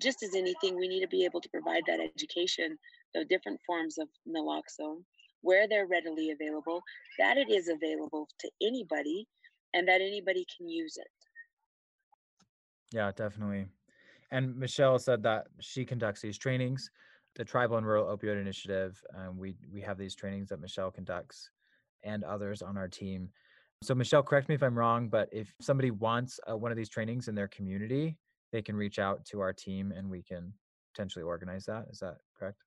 [0.00, 2.78] Just as anything, we need to be able to provide that education,
[3.14, 5.02] the different forms of naloxone
[5.42, 6.82] where they're readily available,
[7.18, 9.26] that it is available to anybody
[9.74, 11.06] and that anybody can use it.
[12.92, 13.66] Yeah, definitely.
[14.32, 16.90] And Michelle said that she conducts these trainings,
[17.36, 19.02] the Tribal and Rural Opioid Initiative.
[19.16, 21.50] Um, we we have these trainings that Michelle conducts,
[22.04, 23.28] and others on our team.
[23.82, 26.88] So Michelle, correct me if I'm wrong, but if somebody wants uh, one of these
[26.88, 28.18] trainings in their community,
[28.52, 30.52] they can reach out to our team, and we can
[30.92, 31.86] potentially organize that.
[31.90, 32.58] Is that correct?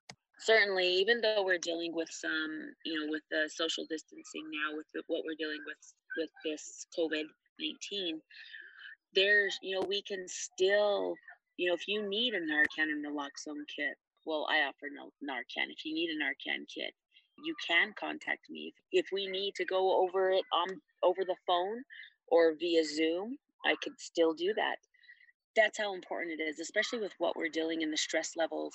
[0.44, 4.86] Certainly even though we're dealing with some you know with the social distancing now with
[4.94, 5.78] the, what we're dealing with
[6.18, 8.20] with this covid-19
[9.16, 11.16] there's you know we can still
[11.58, 15.70] you know if you need a narcan and naloxone kit well i offer no narcan.
[15.70, 16.94] If you need a narcan kit
[17.44, 18.72] you can contact me.
[18.92, 21.84] If we need to go over it on over the phone
[22.28, 24.76] or via zoom i could still do that.
[25.56, 28.74] That's how important it is especially with what we're dealing in the stress levels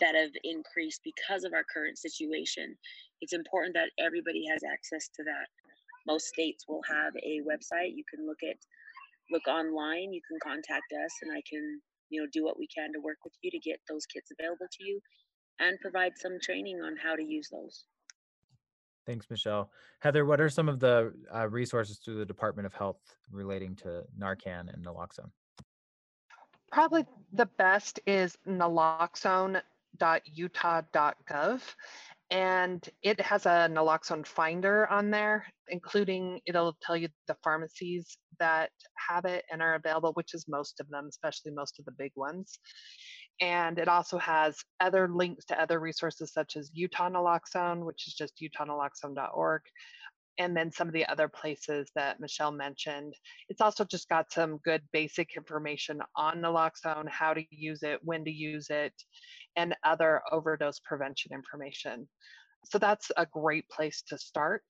[0.00, 2.76] that have increased because of our current situation.
[3.20, 5.48] It's important that everybody has access to that.
[6.06, 7.96] Most states will have a website.
[7.96, 8.56] You can look at
[9.30, 11.80] look online, you can contact us and I can,
[12.10, 14.66] you know, do what we can to work with you to get those kits available
[14.70, 15.00] to you
[15.58, 17.84] and provide some training on how to use those.
[19.06, 19.70] Thanks, Michelle.
[20.00, 22.98] Heather, what are some of the uh, resources through the Department of Health
[23.30, 25.30] relating to Narcan and naloxone?
[26.72, 29.62] Probably the best is naloxone
[29.96, 31.60] naloxone.utah.gov
[32.30, 38.70] and it has a naloxone finder on there including it'll tell you the pharmacies that
[39.08, 42.12] have it and are available which is most of them especially most of the big
[42.16, 42.58] ones.
[43.40, 48.14] And it also has other links to other resources such as utah naloxone which is
[48.14, 49.62] just utahnaloxone.org
[50.38, 53.14] and then some of the other places that Michelle mentioned.
[53.48, 58.24] It's also just got some good basic information on naloxone, how to use it, when
[58.24, 58.92] to use it,
[59.56, 62.08] and other overdose prevention information.
[62.64, 64.64] So that's a great place to start.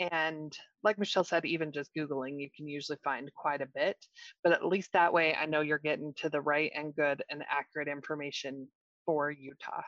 [0.00, 3.96] And like Michelle said, even just Googling, you can usually find quite a bit.
[4.44, 7.42] But at least that way, I know you're getting to the right and good and
[7.50, 8.68] accurate information
[9.04, 9.82] for Utah.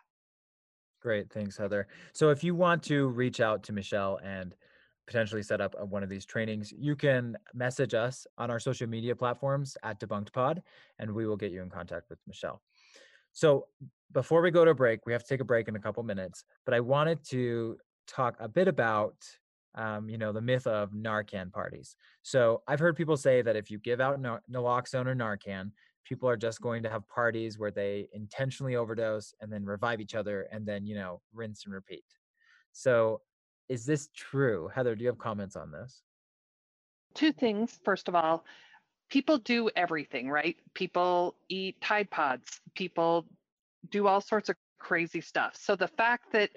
[1.00, 1.30] Great.
[1.32, 1.86] Thanks, Heather.
[2.12, 4.54] So if you want to reach out to Michelle and
[5.10, 9.14] potentially set up one of these trainings, you can message us on our social media
[9.14, 10.62] platforms at Debunked Pod,
[11.00, 12.62] and we will get you in contact with Michelle.
[13.32, 13.66] So
[14.12, 16.04] before we go to a break, we have to take a break in a couple
[16.04, 19.16] minutes, but I wanted to talk a bit about
[19.76, 21.94] um, you know, the myth of Narcan parties.
[22.22, 25.70] So I've heard people say that if you give out naloxone or Narcan,
[26.04, 30.16] people are just going to have parties where they intentionally overdose and then revive each
[30.16, 32.04] other and then, you know, rinse and repeat.
[32.72, 33.20] So
[33.70, 34.68] is this true?
[34.74, 36.02] Heather, do you have comments on this?
[37.14, 37.78] Two things.
[37.84, 38.44] First of all,
[39.08, 40.56] people do everything, right?
[40.74, 43.26] People eat Tide Pods, people
[43.90, 45.56] do all sorts of crazy stuff.
[45.56, 46.50] So the fact that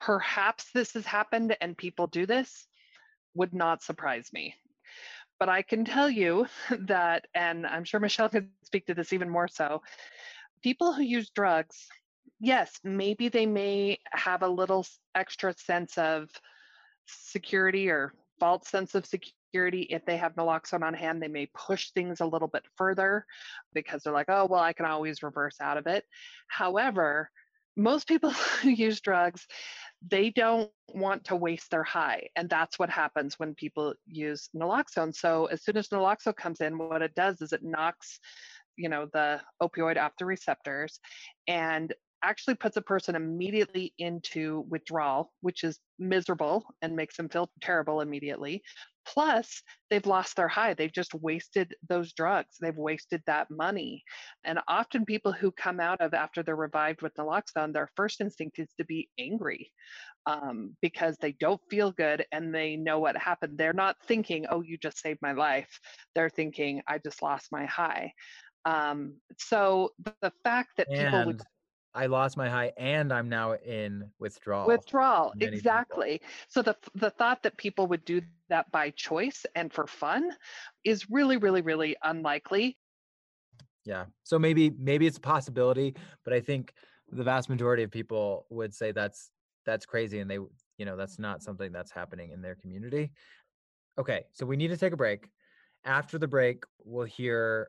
[0.00, 2.66] perhaps this has happened and people do this
[3.34, 4.54] would not surprise me.
[5.38, 6.46] But I can tell you
[6.80, 9.82] that, and I'm sure Michelle can speak to this even more so,
[10.64, 11.86] people who use drugs,
[12.40, 16.28] yes, maybe they may have a little extra sense of
[17.06, 21.90] security or false sense of security if they have naloxone on hand they may push
[21.90, 23.24] things a little bit further
[23.72, 26.04] because they're like oh well i can always reverse out of it.
[26.48, 27.30] However
[27.76, 28.30] most people
[28.62, 29.46] who use drugs
[30.08, 35.14] they don't want to waste their high and that's what happens when people use naloxone.
[35.14, 38.20] So as soon as naloxone comes in what it does is it knocks
[38.76, 41.00] you know the opioid off the receptors
[41.48, 41.94] and
[42.26, 48.00] actually puts a person immediately into withdrawal, which is miserable and makes them feel terrible
[48.00, 48.62] immediately.
[49.06, 50.74] Plus, they've lost their high.
[50.74, 52.56] They've just wasted those drugs.
[52.60, 54.02] They've wasted that money.
[54.44, 58.58] And often, people who come out of after they're revived with naloxone, their first instinct
[58.58, 59.70] is to be angry
[60.26, 63.56] um, because they don't feel good and they know what happened.
[63.56, 65.78] They're not thinking, oh, you just saved my life.
[66.16, 68.12] They're thinking, I just lost my high.
[68.64, 71.40] Um, so the fact that people would
[71.96, 74.66] I lost my high and I'm now in withdrawal.
[74.66, 76.18] Withdrawal, exactly.
[76.18, 76.28] People.
[76.48, 80.30] So the the thought that people would do that by choice and for fun
[80.84, 82.76] is really, really, really unlikely.
[83.86, 84.04] Yeah.
[84.24, 86.74] So maybe maybe it's a possibility, but I think
[87.10, 89.30] the vast majority of people would say that's
[89.64, 90.38] that's crazy and they
[90.76, 93.10] you know that's not something that's happening in their community.
[93.98, 95.30] Okay, so we need to take a break.
[95.84, 97.68] After the break, we'll hear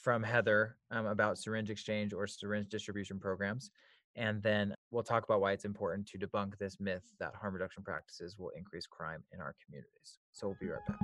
[0.00, 3.70] from Heather um, about syringe exchange or syringe distribution programs.
[4.16, 7.82] And then we'll talk about why it's important to debunk this myth that harm reduction
[7.84, 10.18] practices will increase crime in our communities.
[10.32, 10.98] So we'll be right back.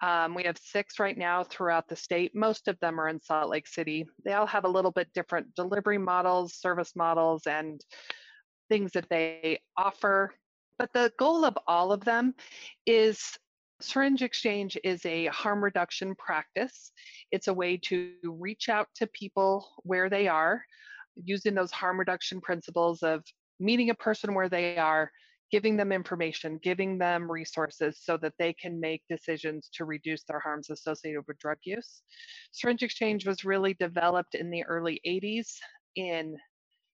[0.00, 2.34] Um, we have six right now throughout the state.
[2.34, 4.06] Most of them are in Salt Lake City.
[4.24, 7.80] They all have a little bit different delivery models, service models, and
[8.68, 10.34] things that they offer.
[10.78, 12.34] But the goal of all of them
[12.86, 13.38] is
[13.80, 16.92] syringe exchange is a harm reduction practice.
[17.30, 20.64] It's a way to reach out to people where they are
[21.16, 23.24] using those harm reduction principles of
[23.60, 25.10] meeting a person where they are,
[25.50, 30.40] giving them information, giving them resources so that they can make decisions to reduce their
[30.40, 32.02] harms associated with drug use.
[32.50, 35.56] Syringe exchange was really developed in the early 80s
[35.96, 36.36] in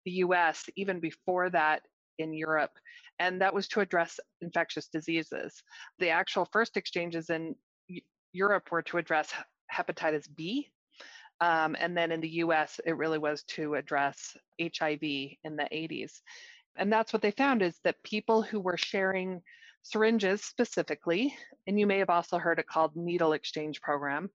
[0.05, 1.81] the US, even before that
[2.17, 2.71] in Europe,
[3.19, 5.63] and that was to address infectious diseases.
[5.99, 7.55] The actual first exchanges in
[8.33, 9.33] Europe were to address
[9.73, 10.69] hepatitis B.
[11.39, 16.21] Um, and then in the US, it really was to address HIV in the 80s.
[16.75, 19.41] And that's what they found is that people who were sharing
[19.89, 21.35] syringes specifically,
[21.65, 24.29] and you may have also heard it called needle exchange program.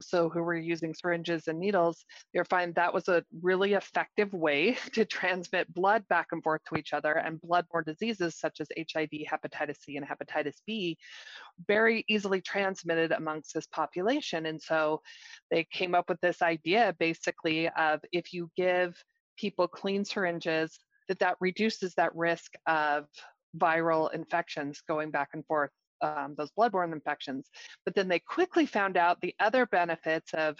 [0.00, 4.76] So who were using syringes and needles, they find that was a really effective way
[4.94, 9.10] to transmit blood back and forth to each other and bloodborne diseases such as HIV,
[9.30, 10.96] hepatitis C, and hepatitis B
[11.66, 14.46] very easily transmitted amongst this population.
[14.46, 15.02] And so
[15.50, 18.94] they came up with this idea basically of if you give
[19.36, 20.78] people clean syringes
[21.08, 23.06] that that reduces that risk of
[23.56, 25.70] viral infections going back and forth,
[26.02, 27.48] um, those bloodborne infections.
[27.84, 30.56] But then they quickly found out the other benefits of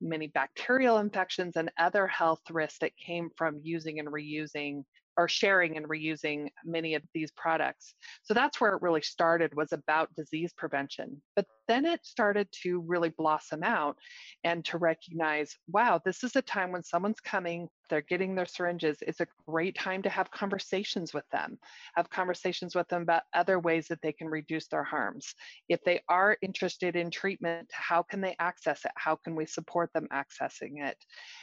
[0.00, 4.84] many bacterial infections and other health risks that came from using and reusing
[5.16, 7.94] or sharing and reusing many of these products.
[8.22, 11.20] So that's where it really started was about disease prevention.
[11.34, 13.96] But then it started to really blossom out
[14.42, 18.98] and to recognize, wow, this is a time when someone's coming, they're getting their syringes.
[19.02, 21.58] It's a great time to have conversations with them,
[21.94, 25.34] have conversations with them about other ways that they can reduce their harms.
[25.68, 28.92] If they are interested in treatment, how can they access it?
[28.96, 30.96] How can we support them accessing it?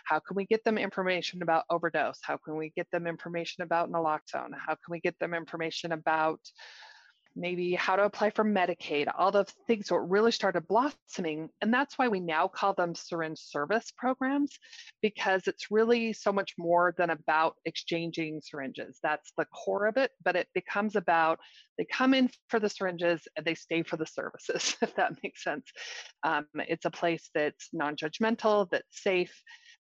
[0.05, 2.19] How can we get them information about overdose?
[2.21, 4.51] How can we get them information about naloxone?
[4.57, 6.39] How can we get them information about
[7.35, 11.49] maybe how to apply for Medicaid, all the things that really started blossoming.
[11.61, 14.57] And that's why we now call them syringe service programs,
[15.01, 18.99] because it's really so much more than about exchanging syringes.
[19.03, 21.39] That's the core of it, but it becomes about
[21.77, 25.43] they come in for the syringes and they stay for the services, if that makes
[25.43, 25.65] sense.
[26.23, 29.33] Um, it's a place that's non judgmental, that's safe,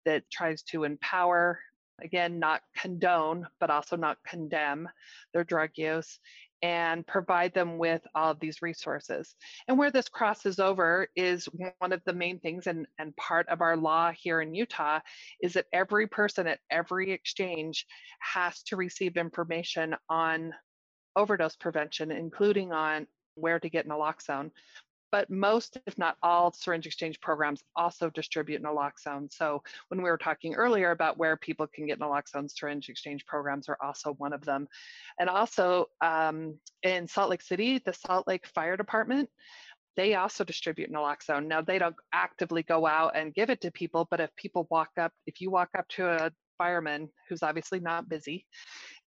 [0.06, 1.60] that tries to empower
[2.04, 4.89] again, not condone, but also not condemn
[5.34, 6.20] their drug use
[6.62, 9.36] and provide them with all of these resources.
[9.68, 11.45] And where this crosses over is
[11.80, 14.99] one of the main things, and, and part of our law here in Utah
[15.41, 17.86] is that every person at every exchange
[18.20, 20.53] has to receive information on
[21.16, 24.51] overdose prevention, including on where to get naloxone,
[25.12, 29.32] but most, if not all, syringe exchange programs also distribute naloxone.
[29.32, 33.70] So when we were talking earlier about where people can get naloxone, syringe exchange programs
[33.70, 34.68] are also one of them.
[35.20, 39.30] And also um, in Salt Lake City, the Salt Lake Fire Department,
[39.97, 41.47] they also distribute naloxone.
[41.47, 44.89] Now they don't actively go out and give it to people, but if people walk
[44.97, 48.45] up, if you walk up to a fireman who's obviously not busy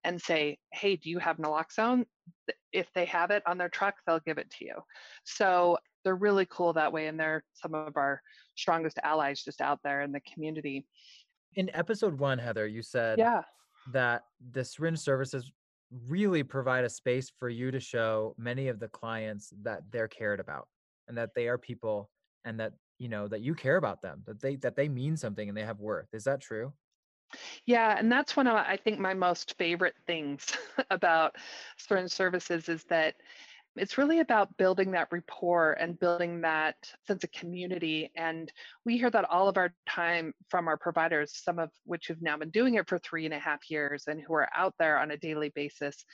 [0.04, 2.06] and say, hey, do you have naloxone?
[2.74, 4.76] If they have it on their truck, they'll give it to you.
[5.24, 8.22] So they're really cool that way and they're some of our
[8.56, 10.86] strongest allies just out there in the community.
[11.56, 13.42] In episode one heather you said yeah.
[13.92, 15.52] that the syringe services
[16.08, 20.40] really provide a space for you to show many of the clients that they're cared
[20.40, 20.68] about
[21.08, 22.10] and that they are people
[22.46, 25.50] and that you know that you care about them that they that they mean something
[25.50, 26.08] and they have worth.
[26.14, 26.74] Is that true?
[27.66, 30.52] Yeah and that's one of i think my most favorite things
[30.92, 31.36] about
[31.78, 33.16] syringe services is that
[33.76, 36.76] it's really about building that rapport and building that
[37.08, 38.12] sense of community.
[38.16, 38.52] And
[38.86, 42.38] we hear that all of our time from our providers, some of which have now
[42.38, 45.12] been doing it for three and a half years and who are out there on
[45.12, 46.06] a daily basis,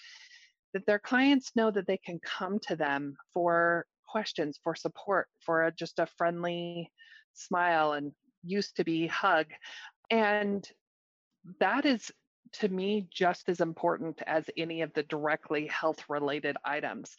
[0.73, 5.65] that their clients know that they can come to them for questions, for support, for
[5.65, 6.89] a, just a friendly
[7.33, 8.11] smile and
[8.43, 9.47] used to be hug.
[10.09, 10.67] And
[11.59, 12.11] that is
[12.53, 17.15] to me just as important as any of the directly health related items.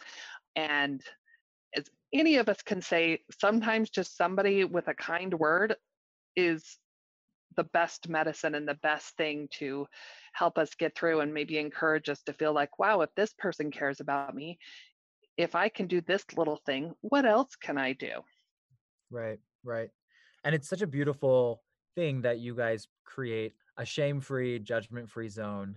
[0.56, 1.02] And
[1.76, 5.76] as any of us can say, sometimes just somebody with a kind word
[6.36, 6.78] is
[7.56, 9.86] the best medicine and the best thing to
[10.32, 13.70] help us get through and maybe encourage us to feel like, wow, if this person
[13.70, 14.58] cares about me,
[15.36, 18.20] if I can do this little thing, what else can I do?
[19.10, 19.90] Right, right.
[20.44, 21.62] And it's such a beautiful
[21.94, 25.74] thing that you guys create a shame free, judgment free zone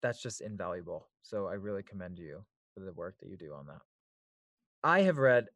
[0.00, 1.08] that's just invaluable.
[1.22, 3.80] So I really commend you for the work that you do on that.
[4.84, 5.48] I have read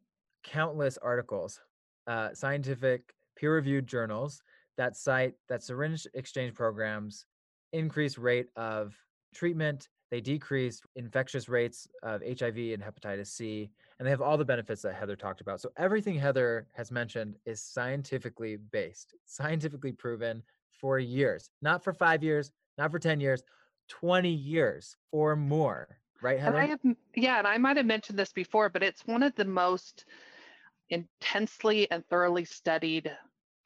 [0.43, 1.61] countless articles,
[2.09, 4.43] uh, scientific peer-reviewed journals
[4.77, 7.25] that cite that syringe exchange programs
[7.73, 8.95] increase rate of
[9.33, 14.45] treatment they decrease infectious rates of HIV and hepatitis C, and they have all the
[14.45, 15.61] benefits that Heather talked about.
[15.61, 20.43] So everything Heather has mentioned is scientifically based, scientifically proven
[20.81, 23.43] for years, not for five years, not for 10 years,
[23.89, 25.99] 20 years or more.
[26.23, 26.57] Right, Heather?
[26.57, 29.35] And I have, yeah, and I might have mentioned this before, but it's one of
[29.37, 30.05] the most
[30.91, 33.11] intensely and thoroughly studied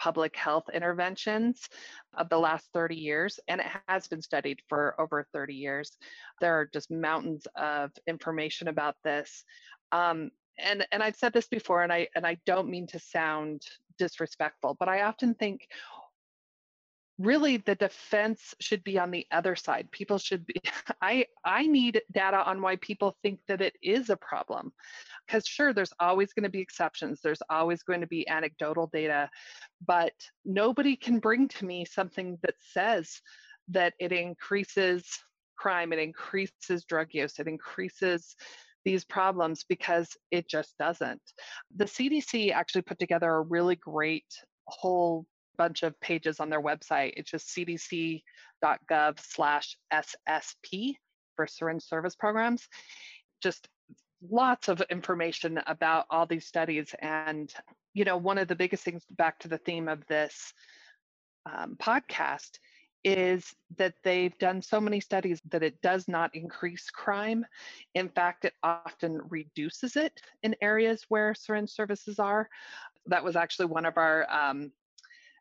[0.00, 1.68] public health interventions
[2.14, 5.96] of the last 30 years, and it has been studied for over 30 years.
[6.40, 9.44] There are just mountains of information about this.
[9.92, 13.62] Um, and and I've said this before, and I and I don't mean to sound
[13.98, 15.68] disrespectful, but I often think
[17.20, 19.90] really the defense should be on the other side.
[19.92, 20.54] People should be
[21.02, 24.72] i i need data on why people think that it is a problem.
[25.26, 27.20] Because sure there's always going to be exceptions.
[27.22, 29.28] There's always going to be anecdotal data
[29.86, 30.12] but
[30.44, 33.20] nobody can bring to me something that says
[33.68, 35.06] that it increases
[35.56, 38.34] crime it increases drug use it increases
[38.84, 41.20] these problems because it just doesn't.
[41.76, 44.24] The cdc actually put together a really great
[44.66, 45.26] whole
[45.56, 47.14] bunch of pages on their website.
[47.16, 50.94] It's just cdc.gov slash SSP
[51.36, 52.68] for syringe service programs.
[53.42, 53.68] Just
[54.28, 56.94] lots of information about all these studies.
[57.00, 57.52] And,
[57.94, 60.52] you know, one of the biggest things back to the theme of this
[61.46, 62.58] um, podcast
[63.02, 67.46] is that they've done so many studies that it does not increase crime.
[67.94, 72.48] In fact, it often reduces it in areas where syringe services are.
[73.06, 74.70] That was actually one of our um,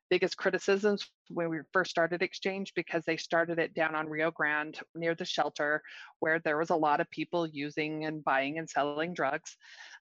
[0.10, 4.80] biggest criticisms when we first started Exchange because they started it down on Rio Grande
[4.95, 5.82] near the shelter
[6.20, 9.55] where there was a lot of people using and buying and selling drugs.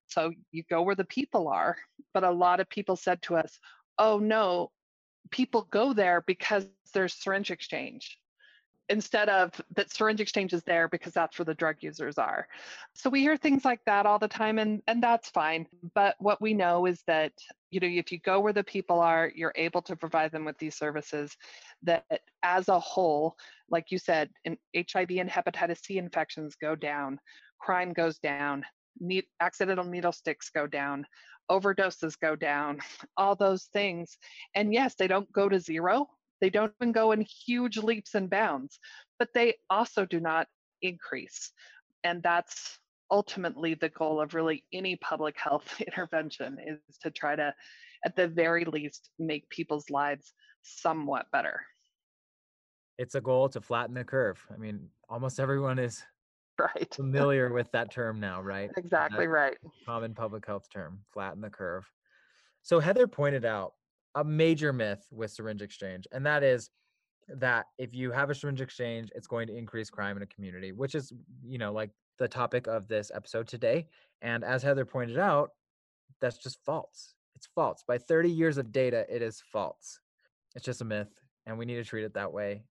[0.06, 1.76] So you go where the people are.
[2.14, 3.58] But a lot of people said to us,
[3.98, 4.70] oh no,
[5.30, 8.18] people go there because there's syringe exchange
[8.88, 12.48] instead of that syringe exchange is there because that's where the drug users are.
[12.94, 15.66] So we hear things like that all the time and and that's fine.
[15.94, 17.32] But what we know is that
[17.70, 20.58] you know if you go where the people are, you're able to provide them with
[20.58, 21.36] these services
[21.82, 22.04] that
[22.42, 23.36] as a whole,
[23.70, 27.18] like you said, in HIV and hepatitis C infections go down,
[27.58, 28.64] crime goes down,
[29.00, 31.06] need, accidental needle sticks go down,
[31.50, 32.80] overdoses go down,
[33.16, 34.18] all those things.
[34.54, 36.08] And yes, they don't go to zero,
[36.40, 38.78] they don't even go in huge leaps and bounds,
[39.18, 40.46] but they also do not
[40.82, 41.52] increase.
[42.04, 42.78] And that's
[43.10, 47.54] ultimately the goal of really any public health intervention is to try to,
[48.04, 50.32] at the very least, make people's lives
[50.62, 51.60] somewhat better.
[52.98, 54.44] It's a goal to flatten the curve.
[54.52, 56.02] I mean, almost everyone is
[56.58, 58.70] right familiar with that term now, right?
[58.76, 59.56] Exactly that right.
[59.86, 61.88] Common public health term, flatten the curve.
[62.62, 63.74] So Heather pointed out
[64.14, 66.70] a major myth with syringe exchange, and that is
[67.28, 70.72] that if you have a syringe exchange, it's going to increase crime in a community,
[70.72, 71.12] which is,
[71.46, 73.86] you know, like the topic of this episode today.
[74.22, 75.50] And as Heather pointed out,
[76.20, 77.14] that's just false.
[77.36, 77.84] It's false.
[77.86, 80.00] By 30 years of data, it is false.
[80.56, 82.62] It's just a myth, and we need to treat it that way.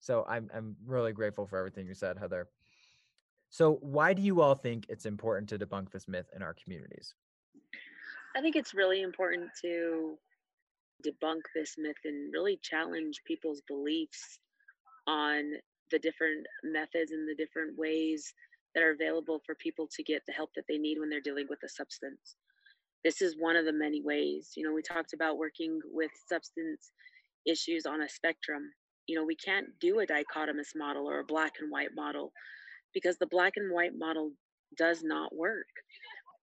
[0.00, 2.48] So I'm I'm really grateful for everything you said, Heather.
[3.48, 7.14] So why do you all think it's important to debunk this myth in our communities?
[8.36, 10.18] I think it's really important to
[11.06, 14.38] debunk this myth and really challenge people's beliefs
[15.06, 15.52] on
[15.90, 18.32] the different methods and the different ways
[18.74, 21.46] that are available for people to get the help that they need when they're dealing
[21.48, 22.36] with a substance.
[23.04, 24.52] This is one of the many ways.
[24.56, 26.90] You know, we talked about working with substance
[27.46, 28.62] issues on a spectrum.
[29.06, 32.32] You know, we can't do a dichotomous model or a black and white model
[32.94, 34.32] because the black and white model
[34.76, 35.66] does not work.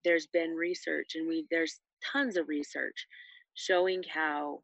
[0.06, 1.80] There's been research and we there's
[2.14, 3.08] tons of research
[3.54, 4.60] showing how,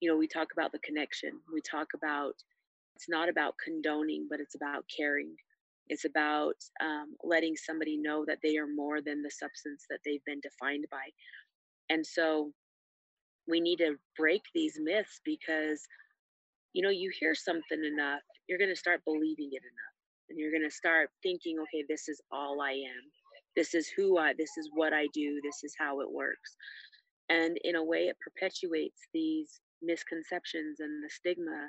[0.00, 1.30] you know, we talk about the connection.
[1.52, 2.34] We talk about
[2.96, 5.34] it's not about condoning, but it's about caring.
[5.88, 10.24] It's about um, letting somebody know that they are more than the substance that they've
[10.24, 11.04] been defined by.
[11.90, 12.52] And so
[13.48, 15.82] we need to break these myths because,
[16.72, 19.94] you know, you hear something enough, you're going to start believing it enough.
[20.30, 23.04] And you're going to start thinking, okay, this is all I am.
[23.56, 25.40] This is who I, this is what I do.
[25.44, 26.56] This is how it works
[27.30, 31.68] and in a way it perpetuates these misconceptions and the stigma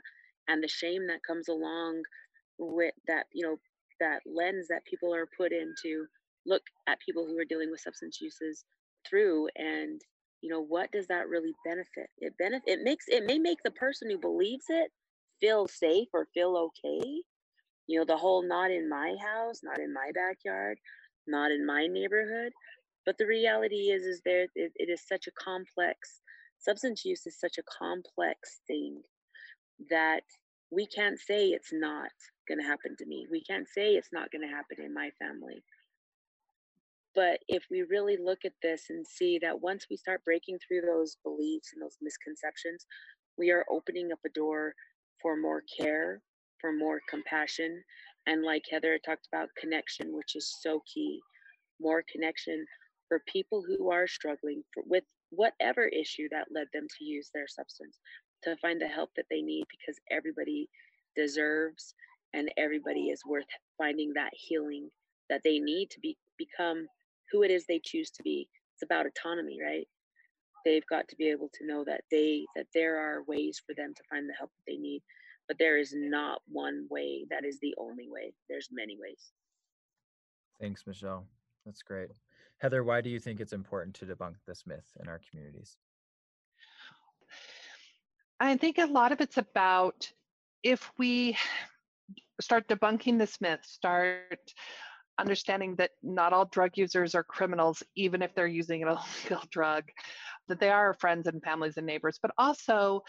[0.49, 2.01] and the shame that comes along
[2.59, 3.57] with that you know
[3.99, 6.05] that lens that people are put in to
[6.45, 8.65] look at people who are dealing with substance uses
[9.09, 10.01] through and
[10.41, 13.71] you know what does that really benefit it benefit it makes it may make the
[13.71, 14.91] person who believes it
[15.41, 17.21] feel safe or feel okay
[17.87, 20.77] You know, the whole not in my house, not in my backyard,
[21.27, 22.53] not in my neighborhood.
[23.05, 26.21] But the reality is, is there it, it is such a complex
[26.59, 29.01] substance use is such a complex thing
[29.89, 30.23] that
[30.71, 32.09] we can't say it's not
[32.47, 33.27] going to happen to me.
[33.29, 35.63] We can't say it's not going to happen in my family.
[37.13, 40.81] But if we really look at this and see that once we start breaking through
[40.81, 42.85] those beliefs and those misconceptions,
[43.37, 44.73] we are opening up a door
[45.21, 46.21] for more care,
[46.59, 47.81] for more compassion,
[48.27, 51.21] and like Heather talked about, connection, which is so key.
[51.79, 52.65] More connection
[53.07, 57.47] for people who are struggling for, with whatever issue that led them to use their
[57.47, 57.99] substance
[58.43, 60.69] to find the help that they need because everybody
[61.15, 61.93] deserves
[62.33, 63.45] and everybody is worth
[63.77, 64.89] finding that healing
[65.29, 66.87] that they need to be become
[67.31, 68.47] who it is they choose to be.
[68.75, 69.87] It's about autonomy right?
[70.65, 73.93] They've got to be able to know that they that there are ways for them
[73.95, 75.01] to find the help that they need
[75.47, 78.33] but there is not one way that is the only way.
[78.49, 79.31] There's many ways.
[80.59, 81.25] Thanks michelle.
[81.65, 82.09] That's great
[82.59, 85.77] heather why do you think it's important to debunk this myth in our communities?
[88.39, 90.11] I think a lot of it's about
[90.63, 91.37] if we
[92.41, 94.53] start debunking this myth start
[95.17, 98.89] understanding that not all drug users are criminals, even if they're using an
[99.23, 99.85] illegal drug,
[100.47, 103.03] that they are friends and families and neighbors, but also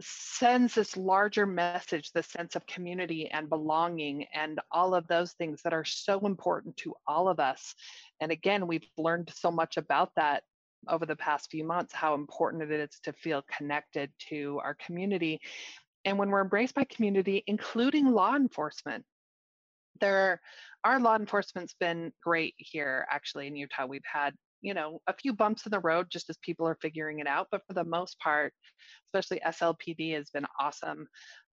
[0.00, 5.62] sends this larger message, the sense of community and belonging and all of those things
[5.62, 7.74] that are so important to all of us.
[8.20, 10.42] And again, we've learned so much about that
[10.88, 15.40] over the past few months, how important it is to feel connected to our community.
[16.04, 19.04] And when we're embraced by community, including law enforcement,
[20.00, 20.40] there
[20.82, 23.86] our law enforcement's been great here actually in Utah.
[23.86, 24.34] We've had,
[24.64, 27.48] you know, a few bumps in the road just as people are figuring it out,
[27.50, 28.54] but for the most part,
[29.06, 31.06] especially SLPD has been awesome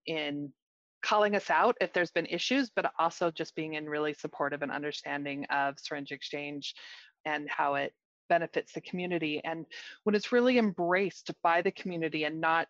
[0.06, 0.54] in
[1.02, 4.72] calling us out if there's been issues, but also just being in really supportive and
[4.72, 6.76] understanding of syringe exchange
[7.26, 7.94] and how it
[8.30, 9.42] benefits the community.
[9.44, 9.66] And
[10.04, 12.68] when it's really embraced by the community and not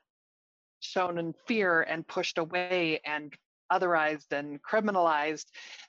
[0.79, 3.33] shown in fear and pushed away and
[3.69, 5.47] otherized and criminalized,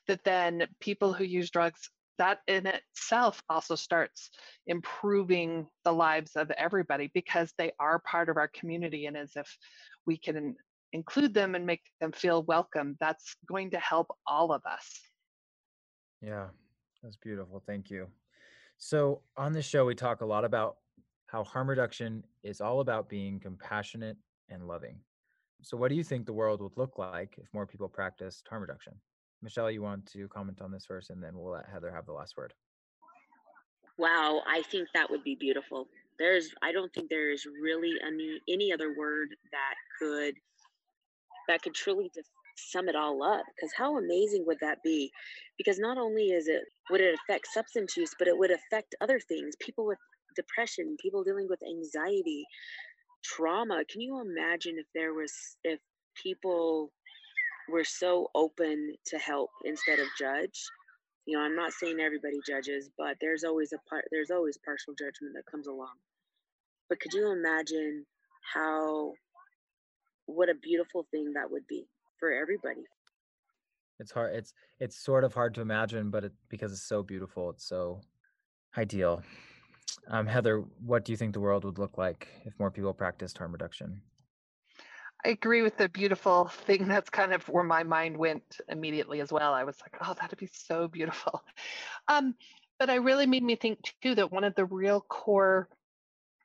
[0.09, 1.89] that then people who use drugs,
[2.21, 4.29] that in itself also starts
[4.67, 9.07] improving the lives of everybody because they are part of our community.
[9.07, 9.57] And as if
[10.07, 10.55] we can
[10.93, 15.01] include them and make them feel welcome, that's going to help all of us.
[16.21, 16.49] Yeah,
[17.03, 17.63] that's beautiful.
[17.67, 18.07] Thank you.
[18.77, 20.77] So, on this show, we talk a lot about
[21.27, 24.19] how harm reduction is all about being compassionate
[24.51, 24.97] and loving.
[25.63, 28.61] So, what do you think the world would look like if more people practiced harm
[28.61, 28.93] reduction?
[29.43, 32.13] Michelle, you want to comment on this first, and then we'll let Heather have the
[32.13, 32.53] last word.
[33.99, 35.89] Wow, I think that would be beautiful.
[36.19, 40.35] There's, I don't think there is really any any other word that could
[41.49, 43.43] that could truly just sum it all up.
[43.57, 45.11] Because how amazing would that be?
[45.57, 49.21] Because not only is it would it affect substance use, but it would affect other
[49.21, 49.55] things.
[49.61, 49.99] People with
[50.37, 52.45] depression, people dealing with anxiety,
[53.23, 55.33] trauma can you imagine if there was
[55.65, 55.79] if
[56.23, 56.91] people
[57.71, 60.65] were so open to help instead of judge.
[61.27, 64.95] You know i'm not saying everybody judges but there's always a part there's always partial
[64.99, 65.95] judgment that comes along.
[66.89, 68.05] But could you imagine
[68.55, 69.13] how
[70.27, 71.87] what a beautiful thing that would be
[72.19, 72.83] for everybody?
[73.99, 77.51] It's hard it's it's sort of hard to imagine but it because it's so beautiful
[77.51, 78.01] it's so
[78.77, 79.23] ideal.
[80.09, 83.39] Um, Heather, what do you think the world would look like if more people practiced
[83.39, 84.03] harm reduction?
[85.25, 86.89] I agree with the beautiful thing.
[86.89, 89.53] That's kind of where my mind went immediately as well.
[89.53, 91.43] I was like, oh, that'd be so beautiful.
[92.09, 92.35] Um,
[92.79, 95.69] but I really made me think too that one of the real core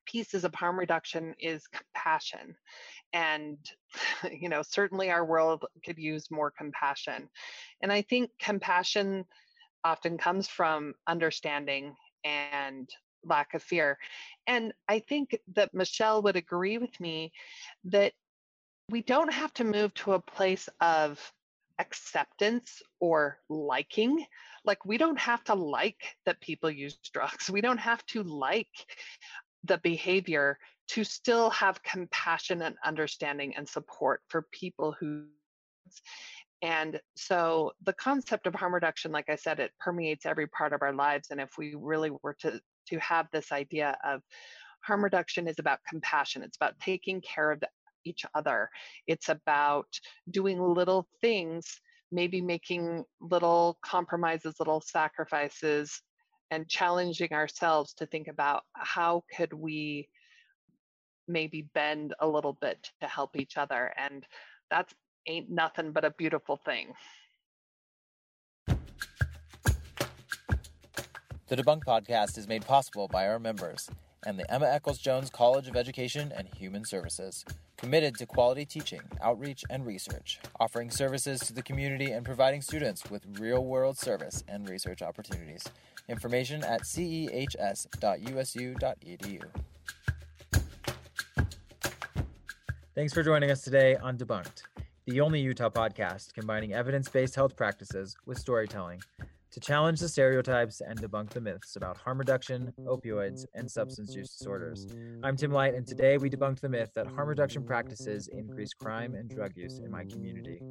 [0.06, 2.56] pieces of harm reduction is compassion.
[3.14, 3.58] And,
[4.32, 7.30] you know, certainly our world could use more compassion.
[7.82, 9.26] And I think compassion
[9.84, 12.90] often comes from understanding and
[13.24, 13.98] lack of fear.
[14.48, 17.32] And I think that Michelle would agree with me
[17.86, 18.14] that
[18.90, 21.20] we don't have to move to a place of
[21.80, 24.26] acceptance or liking.
[24.64, 27.50] Like, we don't have to like that people use drugs.
[27.54, 28.68] We don't have to like
[29.64, 30.58] the behavior
[30.88, 35.26] to still have compassion and understanding and support for people who
[36.62, 40.82] and so the concept of harm reduction, like I said, it permeates every part of
[40.82, 41.28] our lives.
[41.30, 44.22] And if we really were to to have this idea of
[44.82, 46.44] harm reduction is about compassion.
[46.44, 47.62] It's about taking care of
[48.06, 48.70] each other.
[49.08, 49.88] It's about
[50.32, 51.82] doing little things,
[52.12, 56.02] maybe making little compromises, little sacrifices,
[56.52, 60.08] and challenging ourselves to think about how could we
[61.28, 63.92] maybe bend a little bit to help each other.
[63.98, 64.26] And
[64.70, 64.94] that's
[65.28, 66.94] ain't nothing but a beautiful thing.
[71.48, 73.90] The Debunk Podcast is made possible by our members
[74.26, 77.46] and the Emma Eccles Jones College of Education and Human Services
[77.78, 83.10] committed to quality teaching, outreach, and research, offering services to the community and providing students
[83.10, 85.64] with real world service and research opportunities.
[86.08, 87.42] Information at cehs.usu.edu.
[92.94, 94.62] Thanks for joining us today on Debunked,
[95.06, 99.02] the only Utah podcast combining evidence based health practices with storytelling
[99.56, 104.36] to challenge the stereotypes and debunk the myths about harm reduction, opioids, and substance use
[104.36, 104.86] disorders.
[105.24, 109.16] I'm Tim Light, and today we debunked the myth that harm reduction practices increase crime
[109.16, 110.62] and drug use in my community.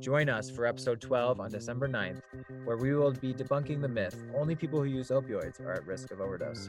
[0.00, 2.22] Join us for episode 12 on December 9th,
[2.64, 6.10] where we will be debunking the myth only people who use opioids are at risk
[6.10, 6.68] of overdose.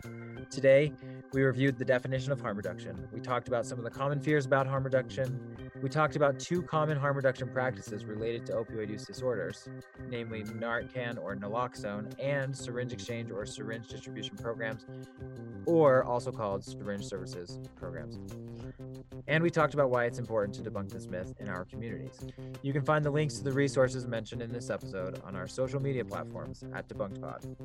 [0.52, 0.94] Today,
[1.34, 3.08] we reviewed the definition of harm reduction.
[3.12, 5.40] We talked about some of the common fears about harm reduction.
[5.82, 9.68] We talked about two common harm reduction practices related to opioid use disorders,
[10.10, 14.86] namely Narcan or naloxone naloxone and syringe exchange or syringe distribution programs,
[15.66, 18.20] or also called syringe services programs.
[19.28, 22.20] And we talked about why it's important to debunk this myth in our communities.
[22.62, 25.82] You can find the links to the resources mentioned in this episode on our social
[25.82, 27.56] media platforms at DebunkedPod.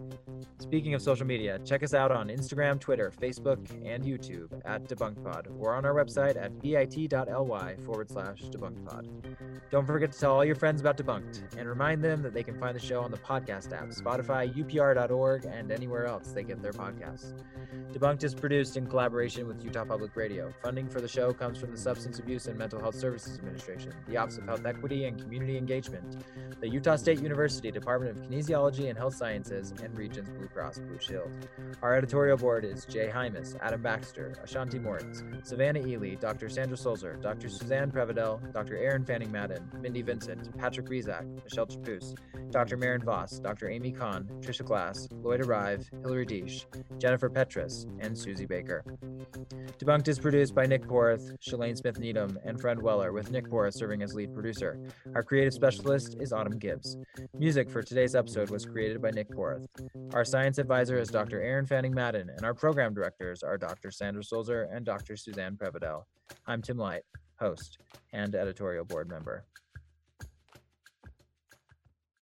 [0.59, 5.49] Speaking of social media, check us out on Instagram, Twitter, Facebook, and YouTube at DebunkedPod
[5.59, 9.09] or on our website at bit.ly forward slash DebunkedPod.
[9.71, 12.59] Don't forget to tell all your friends about Debunked and remind them that they can
[12.59, 16.73] find the show on the podcast app Spotify, upr.org, and anywhere else they get their
[16.73, 17.33] podcasts.
[17.93, 20.53] Debunked is produced in collaboration with Utah Public Radio.
[20.63, 24.17] Funding for the show comes from the Substance Abuse and Mental Health Services Administration, the
[24.17, 26.25] Office of Health Equity and Community Engagement,
[26.61, 30.99] the Utah State University Department of Kinesiology and Health Sciences, and Regence Blue Cross Blue
[31.01, 31.31] Shield.
[31.83, 36.49] Our editorial board is Jay Hymas, Adam Baxter, Ashanti Moritz, Savannah Ely, Dr.
[36.49, 37.49] Sandra Sulzer, Dr.
[37.49, 38.77] Suzanne Prevedel, Dr.
[38.77, 42.15] Aaron Fanning Madden, Mindy Vincent, Patrick Rizak, Michelle Chapoose,
[42.51, 42.77] Dr.
[42.77, 43.70] Maren Voss, Dr.
[43.71, 46.67] Amy Kahn, Trisha Glass, Lloyd Arrive, Hilary Deesh,
[46.99, 48.85] Jennifer Petrus, and Susie Baker.
[49.79, 53.75] Debunked is produced by Nick Porth, Shalane Smith Needham, and Fred Weller, with Nick Porth
[53.75, 54.79] serving as lead producer.
[55.15, 56.97] Our creative specialist is Autumn Gibbs.
[57.39, 59.67] Music for today's episode was created by Nick Porth.
[60.13, 61.41] Our science advisor is Dr.
[61.41, 63.91] Aaron Fanning Madden, and our program directors are Dr.
[63.91, 65.17] Sandra Sulzer and Dr.
[65.17, 66.03] Suzanne Prevedel.
[66.47, 67.03] I'm Tim Light,
[67.39, 67.79] host
[68.13, 69.45] and editorial board member.